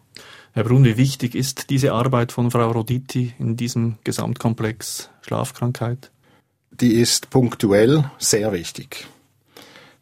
Herr 0.53 0.65
Brun, 0.65 0.85
wie 0.85 0.97
wichtig 0.97 1.35
ist 1.35 1.71
diese 1.71 1.93
Arbeit 1.93 2.33
von 2.33 2.51
Frau 2.51 2.71
Roditi 2.71 3.35
in 3.39 3.57
diesem 3.57 3.97
Gesamtkomplex 4.05 5.11
Schlafkrankheit? 5.23 6.11
Die 6.71 6.95
ist 6.95 7.31
punktuell 7.31 8.11
sehr 8.19 8.53
wichtig. 8.53 9.07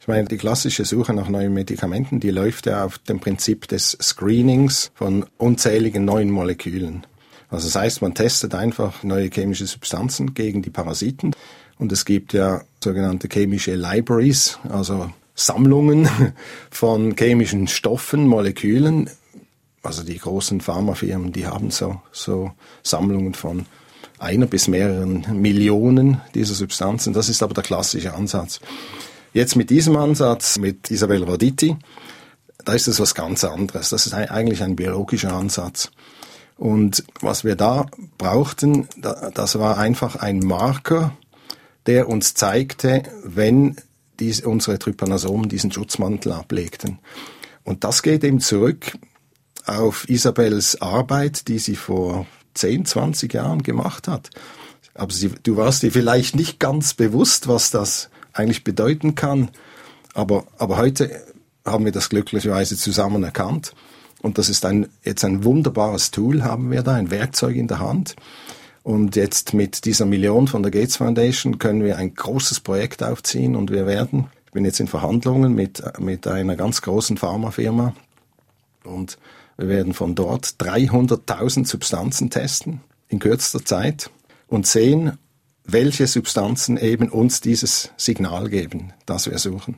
Ich 0.01 0.09
meine, 0.09 0.29
die 0.29 0.37
klassische 0.37 0.85
Suche 0.85 1.13
nach 1.13 1.29
neuen 1.29 1.53
Medikamenten, 1.53 2.21
die 2.21 2.31
läuft 2.31 2.67
ja 2.67 2.85
auf 2.85 2.99
dem 2.99 3.21
Prinzip 3.21 3.69
des 3.69 3.97
Screenings 4.01 4.91
von 4.95 5.27
unzähligen 5.37 6.05
neuen 6.05 6.31
Molekülen. 6.31 7.07
Also 7.51 7.67
das 7.67 7.77
heißt, 7.77 8.03
man 8.03 8.15
testet 8.15 8.55
einfach 8.55 9.03
neue 9.03 9.31
chemische 9.31 9.67
Substanzen 9.67 10.35
gegen 10.35 10.63
die 10.63 10.71
Parasiten 10.71 11.35
und 11.79 11.93
es 11.93 12.05
gibt 12.05 12.33
ja 12.33 12.63
sogenannte 12.83 13.29
chemische 13.29 13.75
Libraries, 13.75 14.59
also 14.69 15.11
Sammlungen 15.35 16.09
von 16.71 17.15
chemischen 17.17 17.69
Stoffen, 17.69 18.27
Molekülen. 18.27 19.09
Also 19.83 20.03
die 20.03 20.19
großen 20.19 20.61
Pharmafirmen, 20.61 21.33
die 21.33 21.47
haben 21.47 21.71
so, 21.71 22.03
so 22.13 22.51
Sammlungen 22.83 23.35
von 23.35 23.67
einer 24.19 24.47
bis 24.47 24.67
mehreren 24.67 25.41
Millionen 25.41 26.21
dieser 26.35 26.55
Substanzen. 26.55 27.13
Das 27.13 27.29
ist 27.29 27.43
aber 27.43 27.55
der 27.55 27.63
klassische 27.63 28.15
Ansatz. 28.15 28.61
Jetzt 29.33 29.55
mit 29.55 29.71
diesem 29.71 29.97
Ansatz, 29.97 30.59
mit 30.59 30.91
Isabel 30.91 31.23
Roditi, 31.23 31.77
da 32.65 32.73
ist 32.73 32.89
es 32.89 32.99
was 32.99 33.15
ganz 33.15 33.45
anderes. 33.45 33.91
Das 33.91 34.07
ist 34.07 34.15
eigentlich 34.15 34.63
ein 34.63 34.75
biologischer 34.75 35.33
Ansatz. 35.33 35.91
Und 36.59 37.05
was 37.21 37.45
wir 37.45 37.55
da 37.55 37.87
brauchten, 38.19 38.89
das 39.01 39.59
war 39.59 39.79
einfach 39.79 40.17
ein 40.17 40.41
Marker, 40.41 41.17
der 41.87 42.09
uns 42.09 42.35
zeigte, 42.35 43.05
wenn 43.25 43.77
diese, 44.19 44.49
unsere 44.49 44.79
Trypanosomen 44.79 45.49
diesen 45.49 45.71
Schutzmantel 45.71 46.33
ablegten. 46.33 46.99
Und 47.63 47.85
das 47.85 48.03
geht 48.03 48.25
eben 48.25 48.41
zurück 48.41 48.99
auf 49.67 50.09
Isabels 50.09 50.83
Arbeit, 50.83 51.47
die 51.47 51.61
sie 51.61 51.77
vor 51.77 52.27
10, 52.55 52.87
20 52.87 53.33
Jahren 53.33 53.63
gemacht 53.63 54.09
hat. 54.09 54.31
Aber 54.95 55.13
sie, 55.13 55.31
du 55.43 55.57
warst 55.57 55.85
dir 55.85 55.93
vielleicht 55.93 56.35
nicht 56.35 56.59
ganz 56.59 56.95
bewusst, 56.95 57.47
was 57.47 57.71
das 57.71 58.11
eigentlich 58.33 58.65
bedeuten 58.65 59.15
kann. 59.15 59.51
Aber, 60.13 60.45
aber 60.59 60.77
heute 60.77 61.23
haben 61.65 61.85
wir 61.85 61.93
das 61.93 62.09
glücklicherweise 62.09 62.77
zusammen 62.77 63.23
erkannt. 63.23 63.75
Und 64.21 64.39
das 64.39 64.49
ist 64.49 64.65
ein, 64.65 64.89
jetzt 65.05 65.25
ein 65.25 65.45
wunderbares 65.45 66.11
Tool, 66.11 66.43
haben 66.43 66.71
wir 66.71 66.83
da, 66.83 66.95
ein 66.95 67.11
Werkzeug 67.11 67.57
in 67.57 67.69
der 67.69 67.79
Hand. 67.79 68.17
Und 68.83 69.17
jetzt 69.17 69.55
mit 69.55 69.85
dieser 69.85 70.07
Million 70.07 70.49
von 70.49 70.63
der 70.63 70.73
Gates 70.73 70.97
Foundation 70.97 71.59
können 71.59 71.85
wir 71.85 71.99
ein 71.99 72.15
großes 72.15 72.61
Projekt 72.61 73.03
aufziehen 73.03 73.55
und 73.55 73.71
wir 73.71 73.87
werden, 73.87 74.29
ich 74.47 74.53
bin 74.53 74.65
jetzt 74.65 74.81
in 74.81 74.89
Verhandlungen 74.89 75.55
mit, 75.55 75.83
mit 76.01 76.27
einer 76.27 76.57
ganz 76.57 76.81
großen 76.81 77.19
Pharmafirma 77.19 77.95
und 78.85 79.19
wir 79.59 79.69
werden 79.69 79.93
von 79.93 80.15
dort 80.15 80.47
300.000 80.59 81.67
Substanzen 81.67 82.31
testen 82.31 82.81
in 83.09 83.19
kürzester 83.19 83.65
Zeit 83.65 84.11
und 84.47 84.67
sehen, 84.67 85.19
welche 85.65 86.07
Substanzen 86.07 86.79
eben 86.79 87.11
uns 87.11 87.41
dieses 87.41 87.91
Signal 87.97 88.49
geben, 88.49 88.95
das 89.05 89.31
wir 89.31 89.39
suchen. 89.39 89.77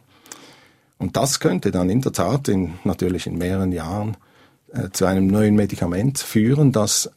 Und 0.99 1.17
das 1.17 1.41
könnte 1.41 1.73
dann 1.73 1.91
in 1.91 2.03
der 2.03 2.13
Tat 2.13 2.47
in, 2.47 2.75
natürlich 2.85 3.27
in 3.27 3.39
mehreren 3.39 3.73
Jahren 3.73 4.17
äh, 4.73 4.91
zu 4.93 5.07
einem 5.07 5.27
neuen 5.27 5.55
Medikament 5.55 6.19
führen, 6.19 6.73
das 6.73 7.11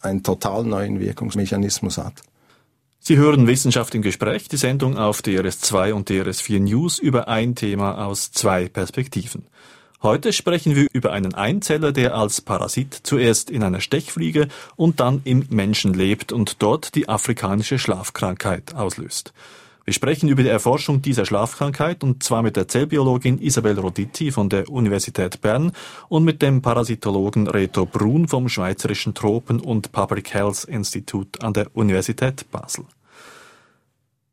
einen 0.00 0.22
total 0.22 0.64
neuen 0.64 1.00
Wirkungsmechanismus 1.00 1.98
hat. 1.98 2.22
Sie 3.00 3.16
hören 3.16 3.46
Wissenschaft 3.46 3.94
im 3.94 4.02
Gespräch, 4.02 4.48
die 4.48 4.56
Sendung 4.56 4.98
auf 4.98 5.20
DRS2 5.20 5.92
und 5.92 6.10
DRS4 6.10 6.60
News 6.60 6.98
über 6.98 7.28
ein 7.28 7.54
Thema 7.54 8.04
aus 8.06 8.32
zwei 8.32 8.68
Perspektiven. 8.68 9.46
Heute 10.02 10.32
sprechen 10.32 10.76
wir 10.76 10.86
über 10.92 11.12
einen 11.12 11.34
Einzeller, 11.34 11.90
der 11.90 12.14
als 12.14 12.40
Parasit 12.40 13.00
zuerst 13.02 13.50
in 13.50 13.64
einer 13.64 13.80
Stechfliege 13.80 14.48
und 14.76 15.00
dann 15.00 15.22
im 15.24 15.44
Menschen 15.50 15.92
lebt 15.92 16.32
und 16.32 16.62
dort 16.62 16.94
die 16.94 17.08
afrikanische 17.08 17.78
Schlafkrankheit 17.78 18.74
auslöst. 18.74 19.32
Wir 19.88 19.94
sprechen 19.94 20.28
über 20.28 20.42
die 20.42 20.50
Erforschung 20.50 21.00
dieser 21.00 21.24
Schlafkrankheit 21.24 22.04
und 22.04 22.22
zwar 22.22 22.42
mit 22.42 22.56
der 22.56 22.68
Zellbiologin 22.68 23.38
Isabel 23.38 23.78
Roditti 23.78 24.30
von 24.32 24.50
der 24.50 24.68
Universität 24.68 25.40
Bern 25.40 25.72
und 26.10 26.24
mit 26.24 26.42
dem 26.42 26.60
Parasitologen 26.60 27.48
Reto 27.48 27.86
Brun 27.86 28.28
vom 28.28 28.50
Schweizerischen 28.50 29.14
Tropen- 29.14 29.60
und 29.60 29.90
Public 29.90 30.34
Health 30.34 30.64
Institute 30.64 31.40
an 31.40 31.54
der 31.54 31.74
Universität 31.74 32.50
Basel. 32.50 32.84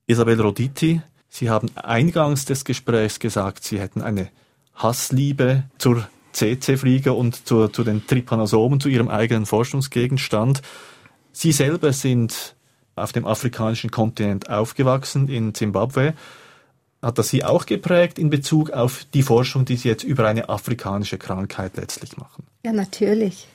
Isabel 0.08 0.42
Roditti, 0.42 1.02
Sie 1.30 1.50
haben 1.50 1.70
eingangs 1.76 2.44
des 2.44 2.66
Gesprächs 2.66 3.18
gesagt, 3.20 3.64
Sie 3.64 3.80
hätten 3.80 4.02
eine 4.02 4.32
Hassliebe 4.74 5.64
zur 5.78 6.06
CC-Fliege 6.34 7.14
und 7.14 7.48
zu, 7.48 7.70
zu 7.70 7.86
den 7.86 8.06
Trypanosomen, 8.06 8.82
zu 8.82 8.90
Ihrem 8.90 9.08
eigenen 9.08 9.46
Forschungsgegenstand. 9.46 10.62
Sie 11.32 11.54
selber 11.54 11.94
sind 11.94 12.55
auf 12.96 13.12
dem 13.12 13.26
afrikanischen 13.26 13.92
Kontinent 13.92 14.50
aufgewachsen, 14.50 15.28
in 15.28 15.54
Zimbabwe. 15.54 16.14
Hat 17.02 17.18
das 17.18 17.30
Sie 17.30 17.44
auch 17.44 17.66
geprägt 17.66 18.18
in 18.18 18.30
Bezug 18.30 18.72
auf 18.72 19.06
die 19.14 19.24
Forschung, 19.24 19.66
die 19.66 19.76
Sie 19.76 19.90
jetzt 19.90 20.04
über 20.04 20.28
eine 20.28 20.50
afrikanische 20.50 21.18
Krankheit 21.18 21.78
letztlich 21.78 22.18
machen? 22.18 22.46
Ja, 22.64 22.74
natürlich. 22.74 23.48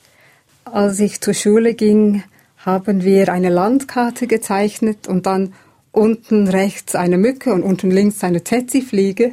Als 0.64 1.00
ich 1.00 1.20
zur 1.20 1.34
Schule 1.34 1.74
ging, 1.74 2.22
haben 2.58 3.02
wir 3.02 3.32
eine 3.32 3.48
Landkarte 3.48 4.26
gezeichnet 4.26 5.08
und 5.08 5.26
dann 5.26 5.54
unten 5.92 6.46
rechts 6.46 6.94
eine 6.94 7.18
Mücke 7.18 7.52
und 7.52 7.62
unten 7.62 7.90
links 7.90 8.22
eine 8.22 8.44
Tsetse-Fliege. 8.44 9.32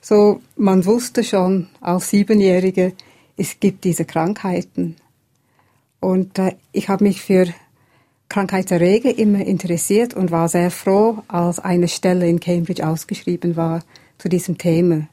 So, 0.00 0.40
man 0.56 0.84
wusste 0.84 1.22
schon 1.22 1.68
als 1.80 2.10
Krankheitserreger 8.32 9.18
immer 9.18 9.44
interessiert 9.44 10.14
und 10.14 10.30
war 10.30 10.48
sehr 10.48 10.70
froh, 10.70 11.18
als 11.28 11.58
eine 11.58 11.86
Stelle 11.86 12.26
in 12.26 12.40
Cambridge 12.40 12.86
ausgeschrieben 12.86 13.56
war 13.56 13.82
zu 14.16 14.30
diesem 14.30 14.56
Thema. 14.56 15.06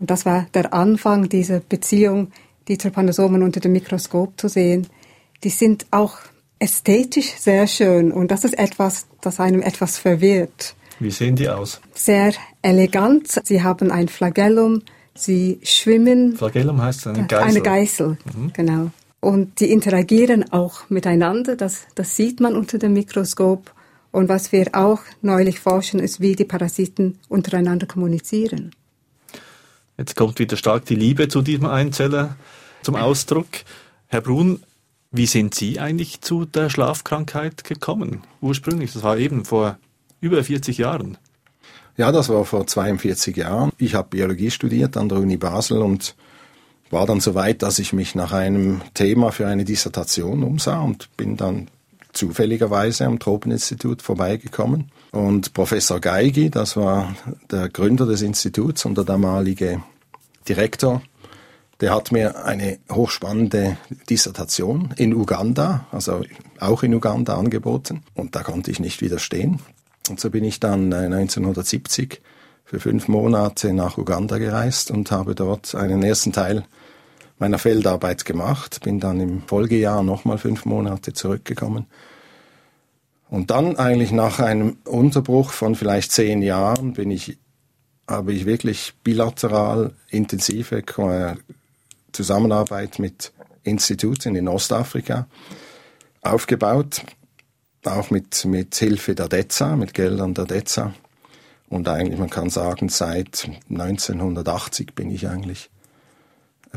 Und 0.00 0.10
das 0.10 0.24
war 0.24 0.46
der 0.54 0.72
Anfang 0.72 1.28
dieser 1.28 1.60
Beziehung, 1.60 2.32
die 2.66 2.78
Trypanosomen 2.78 3.42
unter 3.42 3.60
dem 3.60 3.72
Mikroskop 3.72 4.40
zu 4.40 4.48
sehen. 4.48 4.86
Die 5.44 5.50
sind 5.50 5.84
auch 5.90 6.16
ästhetisch 6.58 7.34
sehr 7.38 7.66
schön 7.66 8.12
und 8.12 8.30
das 8.30 8.44
ist 8.44 8.58
etwas, 8.58 9.06
das 9.20 9.40
einem 9.40 9.60
etwas 9.60 9.98
verwirrt. 9.98 10.74
Wie 11.00 11.10
sehen 11.10 11.36
die 11.36 11.50
aus? 11.50 11.82
Sehr 11.94 12.32
elegant. 12.62 13.28
Sie 13.44 13.62
haben 13.62 13.90
ein 13.90 14.08
Flagellum, 14.08 14.82
sie 15.14 15.60
schwimmen. 15.62 16.36
Flagellum 16.36 16.80
heißt 16.80 17.08
eine 17.08 17.26
Geißel. 17.26 17.46
Eine 17.46 17.60
Geißel, 17.60 18.18
mhm. 18.34 18.52
genau. 18.54 18.90
Und 19.20 19.60
die 19.60 19.70
interagieren 19.72 20.52
auch 20.52 20.88
miteinander, 20.90 21.56
das, 21.56 21.86
das 21.94 22.14
sieht 22.14 22.40
man 22.40 22.54
unter 22.54 22.78
dem 22.78 22.92
Mikroskop. 22.92 23.72
Und 24.10 24.28
was 24.28 24.52
wir 24.52 24.68
auch 24.72 25.00
neulich 25.22 25.60
forschen, 25.60 26.00
ist, 26.00 26.20
wie 26.20 26.36
die 26.36 26.44
Parasiten 26.44 27.18
untereinander 27.28 27.86
kommunizieren. 27.86 28.72
Jetzt 29.96 30.14
kommt 30.14 30.38
wieder 30.38 30.56
stark 30.56 30.84
die 30.86 30.94
Liebe 30.94 31.28
zu 31.28 31.42
diesem 31.42 31.66
Einzeller 31.66 32.36
zum 32.82 32.94
Ausdruck. 32.94 33.48
Herr 34.06 34.20
Brun, 34.20 34.62
wie 35.10 35.26
sind 35.26 35.54
Sie 35.54 35.80
eigentlich 35.80 36.20
zu 36.20 36.44
der 36.44 36.70
Schlafkrankheit 36.70 37.64
gekommen? 37.64 38.22
Ursprünglich, 38.40 38.92
das 38.92 39.02
war 39.02 39.18
eben 39.18 39.44
vor 39.44 39.78
über 40.20 40.42
40 40.42 40.78
Jahren. 40.78 41.18
Ja, 41.96 42.12
das 42.12 42.28
war 42.28 42.44
vor 42.44 42.66
42 42.66 43.36
Jahren. 43.36 43.72
Ich 43.78 43.94
habe 43.94 44.10
Biologie 44.10 44.50
studiert 44.50 44.96
an 44.96 45.08
der 45.08 45.18
Uni 45.18 45.36
Basel 45.36 45.82
und 45.82 46.14
war 46.90 47.06
dann 47.06 47.20
so 47.20 47.34
weit, 47.34 47.62
dass 47.62 47.78
ich 47.78 47.92
mich 47.92 48.14
nach 48.14 48.32
einem 48.32 48.80
Thema 48.94 49.30
für 49.32 49.46
eine 49.46 49.64
Dissertation 49.64 50.42
umsah 50.42 50.80
und 50.80 51.14
bin 51.16 51.36
dann 51.36 51.68
zufälligerweise 52.12 53.04
am 53.04 53.18
Tropeninstitut 53.18 54.02
vorbeigekommen. 54.02 54.90
Und 55.12 55.54
Professor 55.54 56.00
Geigi, 56.00 56.50
das 56.50 56.76
war 56.76 57.14
der 57.50 57.68
Gründer 57.68 58.06
des 58.06 58.22
Instituts 58.22 58.84
und 58.84 58.96
der 58.96 59.04
damalige 59.04 59.82
Direktor, 60.48 61.02
der 61.80 61.94
hat 61.94 62.10
mir 62.10 62.44
eine 62.44 62.78
hochspannende 62.90 63.76
Dissertation 64.10 64.92
in 64.96 65.14
Uganda, 65.14 65.86
also 65.92 66.22
auch 66.58 66.82
in 66.82 66.92
Uganda 66.92 67.36
angeboten. 67.36 68.02
Und 68.14 68.34
da 68.34 68.42
konnte 68.42 68.70
ich 68.70 68.80
nicht 68.80 69.00
widerstehen. 69.00 69.60
Und 70.08 70.18
so 70.18 70.30
bin 70.30 70.42
ich 70.42 70.58
dann 70.58 70.92
1970 70.92 72.14
äh, 72.14 72.16
für 72.68 72.80
fünf 72.80 73.08
Monate 73.08 73.72
nach 73.72 73.96
Uganda 73.96 74.36
gereist 74.36 74.90
und 74.90 75.10
habe 75.10 75.34
dort 75.34 75.74
einen 75.74 76.02
ersten 76.02 76.34
Teil 76.34 76.66
meiner 77.38 77.58
Feldarbeit 77.58 78.26
gemacht, 78.26 78.82
bin 78.82 79.00
dann 79.00 79.20
im 79.20 79.40
Folgejahr 79.46 80.02
nochmal 80.02 80.36
fünf 80.36 80.66
Monate 80.66 81.14
zurückgekommen. 81.14 81.86
Und 83.30 83.50
dann 83.50 83.76
eigentlich 83.76 84.12
nach 84.12 84.38
einem 84.38 84.76
Unterbruch 84.84 85.52
von 85.52 85.76
vielleicht 85.76 86.12
zehn 86.12 86.42
Jahren 86.42 86.92
bin 86.92 87.10
ich, 87.10 87.38
habe 88.06 88.34
ich 88.34 88.44
wirklich 88.44 88.92
bilateral 89.02 89.94
intensive 90.10 90.82
Zusammenarbeit 92.12 92.98
mit 92.98 93.32
Instituten 93.62 94.36
in 94.36 94.46
Ostafrika 94.46 95.26
aufgebaut, 96.20 97.00
auch 97.84 98.10
mit, 98.10 98.44
mit 98.44 98.74
Hilfe 98.74 99.14
der 99.14 99.28
DEZA, 99.28 99.74
mit 99.74 99.94
Geldern 99.94 100.34
der 100.34 100.44
DEZA. 100.44 100.92
Und 101.68 101.88
eigentlich, 101.88 102.18
man 102.18 102.30
kann 102.30 102.50
sagen, 102.50 102.88
seit 102.88 103.48
1980 103.68 104.94
bin 104.94 105.10
ich 105.10 105.28
eigentlich 105.28 105.70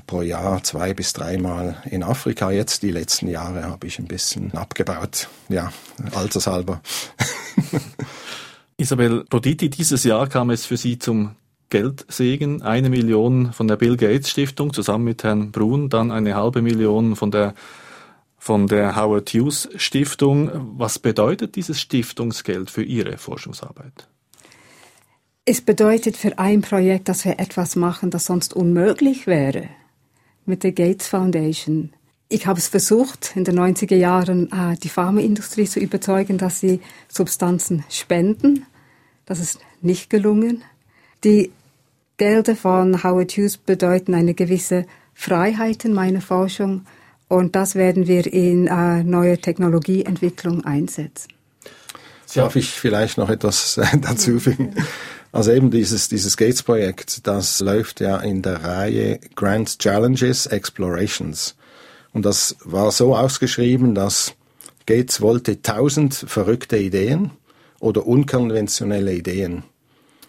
pro 0.08 0.22
Jahr 0.22 0.64
zwei 0.64 0.94
bis 0.94 1.14
dreimal 1.14 1.82
in 1.90 2.04
Afrika. 2.04 2.52
Jetzt 2.52 2.84
die 2.84 2.92
letzten 2.92 3.28
Jahre 3.28 3.64
habe 3.64 3.88
ich 3.88 4.00
ein 4.00 4.08
bisschen 4.08 4.54
abgebaut. 4.54 5.28
Ja, 5.50 5.72
altershalber. 6.14 6.82
Isabel 8.78 9.26
Roditi, 9.32 9.70
dieses 9.70 10.04
Jahr 10.04 10.28
kam 10.28 10.50
es 10.50 10.66
für 10.66 10.78
Sie 10.78 10.98
zum 10.98 11.36
Geldsegen. 11.70 12.62
Eine 12.62 12.90
Million 12.90 13.54
von 13.54 13.68
der 13.68 13.78
Bill 13.78 13.98
Gates 13.98 14.30
Stiftung 14.30 14.74
zusammen 14.74 15.06
mit 15.06 15.24
Herrn 15.24 15.52
Brun, 15.52 15.90
dann 15.90 16.12
eine 16.12 16.36
halbe 16.36 16.62
Million 16.62 17.16
von 17.16 17.32
der 17.32 17.54
von 18.38 18.66
der 18.66 18.96
Howard 18.96 19.30
Hughes 19.30 19.70
Stiftung. 19.76 20.50
Was 20.80 20.98
bedeutet 20.98 21.56
dieses 21.56 21.80
Stiftungsgeld 21.80 22.72
für 22.72 22.82
Ihre 22.82 23.20
Forschungsarbeit? 23.20 24.08
Es 25.44 25.60
bedeutet 25.60 26.18
für 26.18 26.38
ein 26.38 26.62
Projekt, 26.62 27.10
dass 27.10 27.26
wir 27.26 27.40
etwas 27.40 27.76
machen, 27.76 28.12
das 28.12 28.26
sonst 28.26 28.54
unmöglich 28.54 29.26
wäre 29.26 29.70
mit 30.46 30.64
der 30.64 30.72
Gates 30.72 31.08
Foundation. 31.08 31.94
Ich 32.30 32.46
habe 32.46 32.60
es 32.60 32.68
versucht, 32.68 33.32
in 33.36 33.44
den 33.44 33.60
90er 33.60 33.96
Jahren 33.96 34.52
äh, 34.52 34.78
die 34.78 34.90
Pharmaindustrie 34.90 35.66
zu 35.66 35.80
überzeugen, 35.80 36.38
dass 36.38 36.60
sie 36.60 36.80
Substanzen 37.08 37.84
spenden. 37.90 38.68
Das 39.26 39.40
ist 39.40 39.60
nicht 39.82 40.12
gelungen. 40.12 40.64
Die 41.24 41.52
Gelder 42.18 42.56
von 42.56 43.04
Howard 43.04 43.32
Hughes 43.32 43.58
bedeuten 43.58 44.14
eine 44.14 44.36
gewisse 44.36 44.86
Freiheit 45.16 45.86
in 45.86 45.94
meiner 45.94 46.22
Forschung 46.22 46.86
und 47.28 47.56
das 47.56 47.74
werden 47.74 48.08
wir 48.08 48.32
in 48.32 48.68
äh, 48.68 49.04
neue 49.04 49.40
Technologieentwicklung 49.40 50.64
einsetzen. 50.66 51.34
Darf 52.36 52.56
ich 52.56 52.70
vielleicht 52.70 53.18
noch 53.18 53.30
etwas 53.30 53.78
äh, 53.78 53.98
dazu 54.00 54.40
fügen? 54.40 54.76
Also 55.32 55.52
eben 55.52 55.72
dieses, 55.72 56.10
dieses 56.10 56.36
Gates-Projekt, 56.36 57.26
das 57.26 57.62
läuft 57.62 58.02
ja 58.02 58.18
in 58.18 58.42
der 58.42 58.64
Reihe 58.64 59.20
Grand 59.36 59.80
Challenges 59.80 60.46
Explorations. 60.46 61.56
Und 62.14 62.26
das 62.26 62.58
war 62.66 62.92
so 62.92 63.16
ausgeschrieben, 63.16 63.96
dass 63.96 64.34
Gates 64.86 65.22
wollte 65.22 65.62
tausend 65.62 66.14
verrückte 66.14 66.78
Ideen 66.78 67.32
oder 67.80 68.06
unkonventionelle 68.06 69.14
Ideen. 69.14 69.64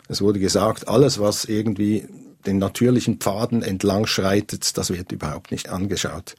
Es 0.09 0.21
wurde 0.21 0.39
gesagt, 0.39 0.89
alles, 0.89 1.19
was 1.19 1.47
irgendwie 1.47 2.07
den 2.47 2.59
natürlichen 2.59 3.19
Pfaden 3.19 3.63
entlang 3.63 4.07
schreitet, 4.07 4.77
das 4.77 4.91
wird 4.91 5.11
überhaupt 5.11 5.51
nicht 5.51 5.69
angeschaut. 5.71 6.37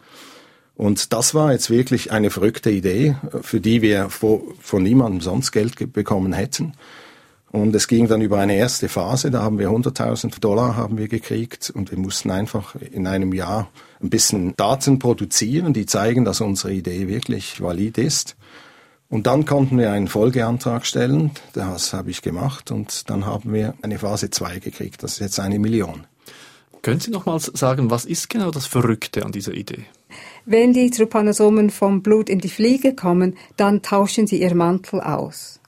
Und 0.75 1.13
das 1.13 1.35
war 1.35 1.51
jetzt 1.51 1.69
wirklich 1.69 2.11
eine 2.11 2.29
verrückte 2.29 2.71
Idee, 2.71 3.15
für 3.41 3.59
die 3.59 3.81
wir 3.81 4.09
von 4.09 4.83
niemandem 4.83 5.21
sonst 5.21 5.51
Geld 5.51 5.93
bekommen 5.93 6.33
hätten. 6.33 6.73
Und 7.53 7.75
es 7.75 7.87
ging 7.87 8.07
dann 8.07 8.21
über 8.21 8.39
eine 8.39 8.55
erste 8.55 8.89
Phase, 8.89 9.29
da 9.29 9.43
haben 9.43 9.59
wir 9.59 9.69
100.000 9.69 10.39
Dollar 10.39 10.75
haben 10.75 10.97
wir 10.97 11.07
gekriegt 11.07 11.69
und 11.69 11.91
wir 11.91 11.99
mussten 11.99 12.31
einfach 12.31 12.73
in 12.73 13.05
einem 13.05 13.31
Jahr 13.31 13.69
ein 14.01 14.09
bisschen 14.09 14.55
Daten 14.55 14.97
produzieren, 14.97 15.71
die 15.71 15.85
zeigen, 15.85 16.25
dass 16.25 16.41
unsere 16.41 16.73
Idee 16.73 17.07
wirklich 17.07 17.61
valid 17.61 17.99
ist. 17.99 18.35
Und 19.07 19.27
dann 19.27 19.45
konnten 19.45 19.77
wir 19.77 19.91
einen 19.91 20.07
Folgeantrag 20.07 20.83
stellen, 20.83 21.29
das 21.53 21.93
habe 21.93 22.09
ich 22.09 22.23
gemacht 22.23 22.71
und 22.71 23.07
dann 23.11 23.27
haben 23.27 23.53
wir 23.53 23.75
eine 23.83 23.99
Phase 23.99 24.31
2 24.31 24.57
gekriegt, 24.57 25.03
das 25.03 25.13
ist 25.13 25.19
jetzt 25.19 25.39
eine 25.39 25.59
Million. 25.59 26.07
Können 26.81 27.01
Sie 27.01 27.11
nochmals 27.11 27.51
sagen, 27.53 27.91
was 27.91 28.05
ist 28.05 28.31
genau 28.31 28.49
das 28.49 28.65
Verrückte 28.65 29.23
an 29.23 29.31
dieser 29.31 29.53
Idee? 29.53 29.85
Wenn 30.47 30.73
die 30.73 30.89
Trypanosomen 30.89 31.69
vom 31.69 32.01
Blut 32.01 32.29
in 32.29 32.39
die 32.39 32.49
Fliege 32.49 32.95
kommen, 32.95 33.37
dann 33.57 33.83
tauschen 33.83 34.25
sie 34.25 34.41
ihr 34.41 34.55
Mantel 34.55 35.01
aus. 35.01 35.59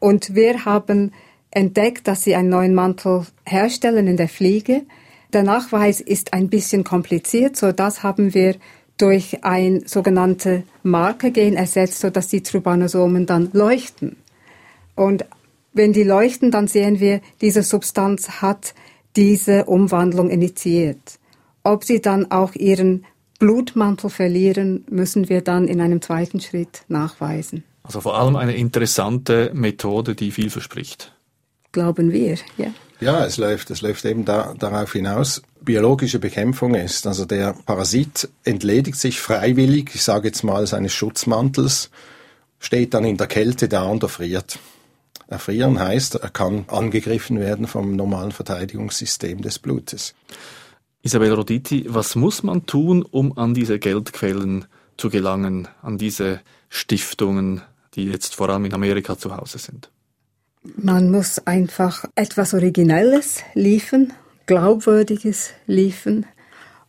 Und 0.00 0.34
wir 0.34 0.66
haben 0.66 1.12
entdeckt, 1.50 2.06
dass 2.06 2.24
sie 2.24 2.34
einen 2.34 2.48
neuen 2.48 2.74
Mantel 2.74 3.26
herstellen 3.44 4.06
in 4.06 4.16
der 4.16 4.28
Fliege. 4.28 4.82
Der 5.32 5.42
Nachweis 5.42 6.00
ist 6.00 6.32
ein 6.32 6.48
bisschen 6.48 6.84
kompliziert, 6.84 7.56
so 7.56 7.72
das 7.72 8.02
haben 8.02 8.34
wir 8.34 8.56
durch 8.96 9.44
ein 9.44 9.86
sogenannte 9.86 10.64
Markergen 10.82 11.54
ersetzt, 11.54 12.00
so 12.00 12.10
dass 12.10 12.28
die 12.28 12.42
Trubanosomen 12.42 13.26
dann 13.26 13.50
leuchten. 13.52 14.16
Und 14.94 15.24
wenn 15.72 15.92
die 15.92 16.02
leuchten, 16.02 16.50
dann 16.50 16.68
sehen 16.68 17.00
wir, 17.00 17.20
diese 17.40 17.62
Substanz 17.62 18.42
hat 18.42 18.74
diese 19.16 19.64
Umwandlung 19.64 20.28
initiiert. 20.28 21.18
Ob 21.62 21.84
sie 21.84 22.00
dann 22.00 22.30
auch 22.30 22.54
ihren 22.54 23.06
Blutmantel 23.38 24.10
verlieren, 24.10 24.84
müssen 24.90 25.28
wir 25.28 25.40
dann 25.40 25.66
in 25.66 25.80
einem 25.80 26.02
zweiten 26.02 26.40
Schritt 26.40 26.82
nachweisen. 26.88 27.64
Also 27.82 28.02
vor 28.02 28.18
allem 28.18 28.36
eine 28.36 28.54
interessante 28.54 29.50
Methode, 29.54 30.14
die 30.14 30.30
viel 30.30 30.50
verspricht 30.50 31.14
glauben 31.72 32.12
wir. 32.12 32.36
Ja, 32.56 32.72
ja 33.00 33.24
es, 33.24 33.36
läuft, 33.36 33.70
es 33.70 33.82
läuft 33.82 34.04
eben 34.04 34.24
da, 34.24 34.54
darauf 34.58 34.92
hinaus, 34.92 35.42
biologische 35.62 36.18
Bekämpfung 36.18 36.74
ist. 36.74 37.06
Also 37.06 37.24
der 37.24 37.54
Parasit 37.66 38.28
entledigt 38.44 38.98
sich 38.98 39.20
freiwillig, 39.20 39.90
ich 39.94 40.02
sage 40.02 40.28
jetzt 40.28 40.42
mal, 40.42 40.66
seines 40.66 40.92
Schutzmantels, 40.92 41.90
steht 42.58 42.94
dann 42.94 43.04
in 43.04 43.16
der 43.16 43.26
Kälte 43.26 43.68
da 43.68 43.84
und 43.84 44.02
erfriert. 44.02 44.58
Erfrieren 45.28 45.78
heißt, 45.78 46.16
er 46.16 46.30
kann 46.30 46.64
angegriffen 46.68 47.38
werden 47.38 47.66
vom 47.66 47.94
normalen 47.94 48.32
Verteidigungssystem 48.32 49.42
des 49.42 49.60
Blutes. 49.60 50.14
Isabel 51.02 51.32
Roditi, 51.32 51.86
was 51.88 52.16
muss 52.16 52.42
man 52.42 52.66
tun, 52.66 53.02
um 53.02 53.38
an 53.38 53.54
diese 53.54 53.78
Geldquellen 53.78 54.66
zu 54.96 55.08
gelangen, 55.08 55.68
an 55.82 55.96
diese 55.96 56.40
Stiftungen, 56.68 57.62
die 57.94 58.04
jetzt 58.04 58.34
vor 58.34 58.50
allem 58.50 58.66
in 58.66 58.74
Amerika 58.74 59.16
zu 59.16 59.34
Hause 59.34 59.58
sind? 59.58 59.88
Man 60.62 61.10
muss 61.10 61.46
einfach 61.46 62.04
etwas 62.14 62.54
Originelles 62.54 63.42
liefern, 63.54 64.12
Glaubwürdiges 64.46 65.50
liefern. 65.66 66.26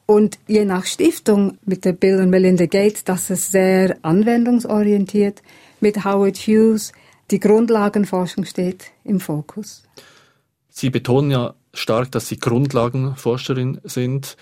Und 0.05 0.39
je 0.47 0.65
nach 0.65 0.86
Stiftung 0.86 1.57
mit 1.65 1.86
der 1.86 1.93
Bill 1.93 2.19
und 2.19 2.29
Melinda 2.29 2.65
Gates, 2.65 3.05
das 3.05 3.29
ist 3.29 3.51
sehr 3.51 3.97
anwendungsorientiert. 4.01 5.41
mit 5.81 6.05
Howard 6.05 6.38
Hughes. 6.38 6.93
Die 7.31 7.39
Grundlagenforschung 7.39 8.45
steht 8.45 8.91
im 9.03 9.19
Fokus. 9.19 9.84
Sie 10.69 10.89
betonen 10.89 11.31
ja 11.31 11.53
stark, 11.73 12.12
dass 12.12 12.27
Sie 12.27 12.39
Grundlagenforscherin 12.39 13.81
sind. 13.84 14.38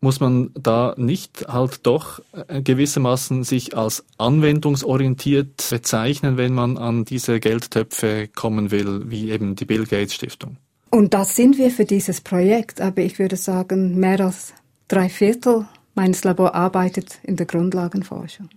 Muss 0.00 0.20
man 0.20 0.50
da 0.54 0.94
nicht 0.96 1.46
halt 1.48 1.86
doch 1.86 2.20
äh, 2.48 2.62
gewissermaßen 2.62 3.44
sich 3.44 3.76
als 3.76 4.04
anwendungsorientiert 4.18 5.68
bezeichnen, 5.70 6.36
wenn 6.36 6.52
man 6.52 6.76
an 6.76 7.04
diese 7.04 7.40
Geldtöpfe 7.40 8.28
kommen 8.28 8.70
will, 8.70 9.10
wie 9.10 9.30
eben 9.30 9.56
die 9.56 9.64
Bill 9.64 9.86
Gates 9.86 10.14
Stiftung? 10.14 10.58
Und 10.90 11.14
das 11.14 11.34
sind 11.34 11.58
wir 11.58 11.70
für 11.70 11.84
dieses 11.84 12.20
Projekt, 12.20 12.80
aber 12.80 13.02
ich 13.02 13.18
würde 13.18 13.36
sagen, 13.36 13.98
mehr 13.98 14.20
als 14.20 14.52
drei 14.88 15.08
Viertel 15.08 15.66
meines 15.94 16.24
Labors 16.24 16.54
arbeitet 16.54 17.18
in 17.22 17.36
der 17.36 17.46
Grundlagenforschung. 17.46 18.48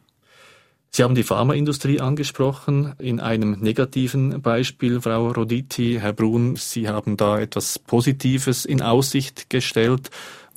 Sie 0.92 1.04
haben 1.04 1.16
die 1.16 1.24
Pharmaindustrie 1.24 2.00
angesprochen. 2.02 2.94
In 2.98 3.20
einem 3.20 3.60
negativen 3.60 4.42
Beispiel, 4.42 5.02
Frau 5.02 5.28
Roditi, 5.32 6.00
Herr 6.02 6.14
Brun, 6.14 6.56
Sie 6.56 6.90
haben 6.90 7.16
da 7.16 7.40
etwas 7.40 7.78
Positives 7.78 8.66
in 8.66 8.82
Aussicht 8.82 9.50
gestellt. 9.50 10.10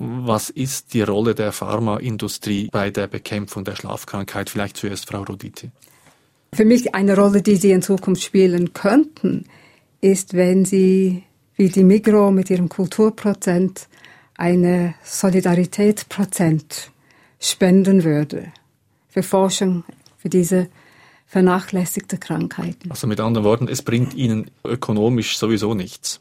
Was 0.05 0.49
ist 0.49 0.93
die 0.93 1.01
Rolle 1.01 1.33
der 1.33 1.53
Pharmaindustrie 1.53 2.67
bei 2.71 2.89
der 2.91 3.07
Bekämpfung 3.07 3.63
der 3.63 3.75
Schlafkrankheit? 3.75 4.49
Vielleicht 4.49 4.75
zuerst 4.75 5.07
Frau 5.07 5.23
Roditi. 5.23 5.71
Für 6.53 6.65
mich 6.65 6.93
eine 6.93 7.15
Rolle, 7.15 7.41
die 7.41 7.55
sie 7.55 7.71
in 7.71 7.81
Zukunft 7.81 8.21
spielen 8.21 8.73
könnten, 8.73 9.45
ist, 10.01 10.33
wenn 10.33 10.65
sie 10.65 11.23
wie 11.55 11.69
die 11.69 11.85
Migro 11.85 12.31
mit 12.31 12.49
ihrem 12.49 12.67
Kulturprozent 12.67 13.87
eine 14.35 14.95
Solidaritätsprozent 15.03 16.91
spenden 17.39 18.03
würde 18.03 18.51
für 19.07 19.23
Forschung, 19.23 19.85
für 20.17 20.29
diese 20.29 20.67
vernachlässigte 21.27 22.17
Krankheiten. 22.17 22.91
Also 22.91 23.07
mit 23.07 23.19
anderen 23.21 23.45
Worten, 23.45 23.67
es 23.69 23.81
bringt 23.81 24.13
Ihnen 24.13 24.51
ökonomisch 24.65 25.37
sowieso 25.37 25.73
nichts. 25.73 26.19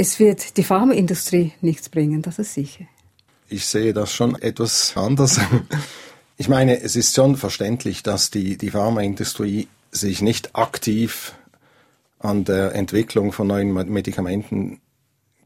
Es 0.00 0.20
wird 0.20 0.56
die 0.56 0.62
Pharmaindustrie 0.62 1.54
nichts 1.60 1.88
bringen, 1.88 2.22
das 2.22 2.38
ist 2.38 2.54
sicher. 2.54 2.84
Ich 3.48 3.66
sehe 3.66 3.92
das 3.92 4.12
schon 4.12 4.40
etwas 4.40 4.96
anders. 4.96 5.40
Ich 6.36 6.48
meine, 6.48 6.80
es 6.80 6.94
ist 6.94 7.16
schon 7.16 7.36
verständlich, 7.36 8.04
dass 8.04 8.30
die, 8.30 8.56
die 8.56 8.70
Pharmaindustrie 8.70 9.66
sich 9.90 10.22
nicht 10.22 10.54
aktiv 10.54 11.34
an 12.20 12.44
der 12.44 12.76
Entwicklung 12.76 13.32
von 13.32 13.48
neuen 13.48 13.72
Medikamenten 13.72 14.80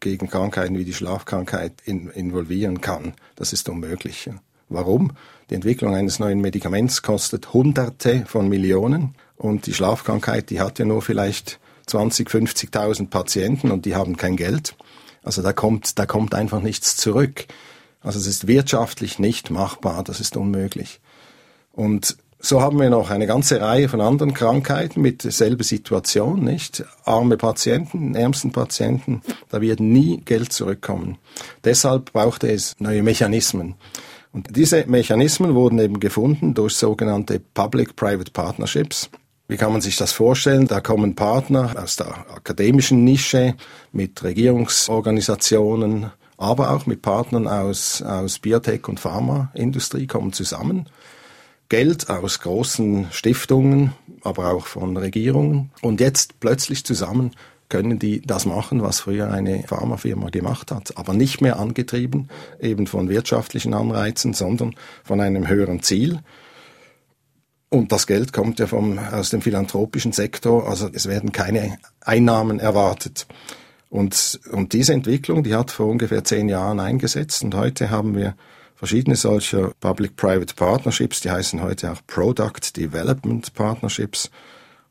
gegen 0.01 0.29
Krankheiten 0.29 0.77
wie 0.77 0.85
die 0.85 0.93
Schlafkrankheit 0.93 1.73
in, 1.87 2.11
involvieren 2.11 2.83
kann. 2.83 3.15
Das 3.37 3.55
ist 3.55 3.71
unmöglich. 3.71 4.29
Warum? 4.69 5.13
Die 5.49 5.55
Entwicklung 5.55 5.95
eines 5.95 6.19
neuen 6.19 6.43
Medikaments 6.43 7.01
kostet 7.01 7.55
Hunderte 7.55 8.27
von 8.27 8.51
Millionen 8.51 9.15
und 9.39 9.65
die 9.65 9.73
Schlafkrankheit, 9.73 10.51
die 10.51 10.61
hat 10.61 10.79
ja 10.79 10.85
nur 10.85 11.01
vielleicht 11.01 11.59
20, 11.87 12.29
50.000 12.29 13.09
Patienten 13.09 13.71
und 13.71 13.85
die 13.85 13.95
haben 13.95 14.17
kein 14.17 14.37
Geld. 14.37 14.75
Also 15.23 15.43
da 15.43 15.53
kommt, 15.53 15.99
da 15.99 16.07
kommt 16.07 16.35
einfach 16.35 16.61
nichts 16.61 16.97
zurück. 16.97 17.47
Also 18.01 18.19
es 18.19 18.27
ist 18.27 18.47
wirtschaftlich 18.47 19.19
nicht 19.19 19.51
machbar, 19.51 20.03
das 20.03 20.21
ist 20.21 20.37
unmöglich. 20.37 21.01
Und 21.73 22.17
so 22.45 22.61
haben 22.61 22.81
wir 22.81 22.91
noch 22.91 23.11
eine 23.11 23.29
ganze 23.29 23.61
Reihe 23.61 23.89
von 23.89 24.01
anderen 24.01 24.35
Krankheiten 24.35 25.01
mit 25.01 25.23
derselben 25.23 25.63
Situation, 25.63 26.43
nicht? 26.43 26.85
Arme 27.05 27.37
Patienten, 27.37 28.17
ärmsten 28.17 28.51
Patienten, 28.51 29.23
da 29.49 29.61
wird 29.61 29.79
nie 29.79 30.21
Geld 30.25 30.53
zurückkommen. 30.53 31.19
Deshalb 31.63 32.13
brauchte 32.13 32.51
es 32.51 32.75
neue 32.81 33.05
Mechanismen. 33.05 33.77
Und 34.33 34.57
diese 34.57 34.87
Mechanismen 34.87 35.55
wurden 35.55 35.79
eben 35.79 36.01
gefunden 36.01 36.55
durch 36.55 36.75
sogenannte 36.75 37.39
Public-Private 37.39 38.33
Partnerships. 38.33 39.09
Wie 39.53 39.59
kann 39.59 39.71
man 39.71 39.83
sich 39.83 39.99
das 39.99 40.13
vorstellen? 40.13 40.67
Da 40.67 40.81
kommen 40.81 41.15
Partner 41.15 41.75
aus 41.77 41.97
der 41.97 42.07
akademischen 42.35 43.05
Nische 43.05 43.55
mit 43.93 44.23
Regierungsorganisationen, 44.25 46.11
aber 46.39 46.71
auch 46.71 46.87
mit 46.87 47.03
Partnern 47.03 47.47
aus, 47.47 48.01
aus 48.01 48.39
Biotech- 48.39 48.89
und 48.89 48.99
Pharmaindustrie 48.99 50.07
kommen 50.07 50.33
zusammen 50.33 50.89
Geld 51.69 52.09
aus 52.09 52.41
großen 52.41 53.09
Stiftungen, 53.11 53.93
aber 54.23 54.53
auch 54.53 54.65
von 54.65 54.97
Regierungen. 54.97 55.71
Und 55.83 56.01
jetzt 56.01 56.41
plötzlich 56.41 56.87
zusammen 56.87 57.33
können 57.69 57.99
die 57.99 58.23
das 58.23 58.47
machen, 58.47 58.83
was 58.83 59.01
früher 59.01 59.31
eine 59.31 59.65
Pharmafirma 59.65 60.31
gemacht 60.31 60.71
hat, 60.71 60.97
aber 60.97 61.13
nicht 61.13 61.43
mehr 61.43 61.59
angetrieben 61.59 62.31
eben 62.59 62.87
von 62.87 63.11
wirtschaftlichen 63.11 63.75
Anreizen, 63.75 64.33
sondern 64.33 64.75
von 65.05 65.21
einem 65.21 65.47
höheren 65.47 65.83
Ziel. 65.83 66.21
Und 67.73 67.91
das 67.91 68.07
Geld 68.07 68.35
kommt 68.35 68.59
ja 68.59 68.67
vom, 68.67 68.99
aus 68.99 69.31
dem 69.31 69.41
philanthropischen 69.41 70.13
Sektor, 70.13 70.69
also 70.69 70.91
es 70.93 71.09
werden 71.09 71.33
keine 71.33 71.79
Einnahmen 72.03 72.61
erwartet. 72.61 73.27
Und, 73.89 74.41
und 74.53 74.75
diese 74.75 74.93
Entwicklung, 74.93 75.43
die 75.43 75.55
hat 75.55 75.71
vor 75.71 75.87
ungefähr 75.87 76.23
zehn 76.23 76.51
Jahren 76.51 76.81
eingesetzt 76.81 77.43
und 77.43 77.55
heute 77.55 77.89
haben 77.89 78.15
wir 78.15 78.35
verschiedene 78.75 79.17
solcher 79.17 79.73
Public-Private 79.81 80.55
Partnerships, 80.55 81.23
die 81.23 81.31
heißen 81.31 81.63
heute 81.63 81.93
auch 81.93 82.03
Product 82.07 82.77
Development 82.77 83.55
Partnerships. 83.55 84.31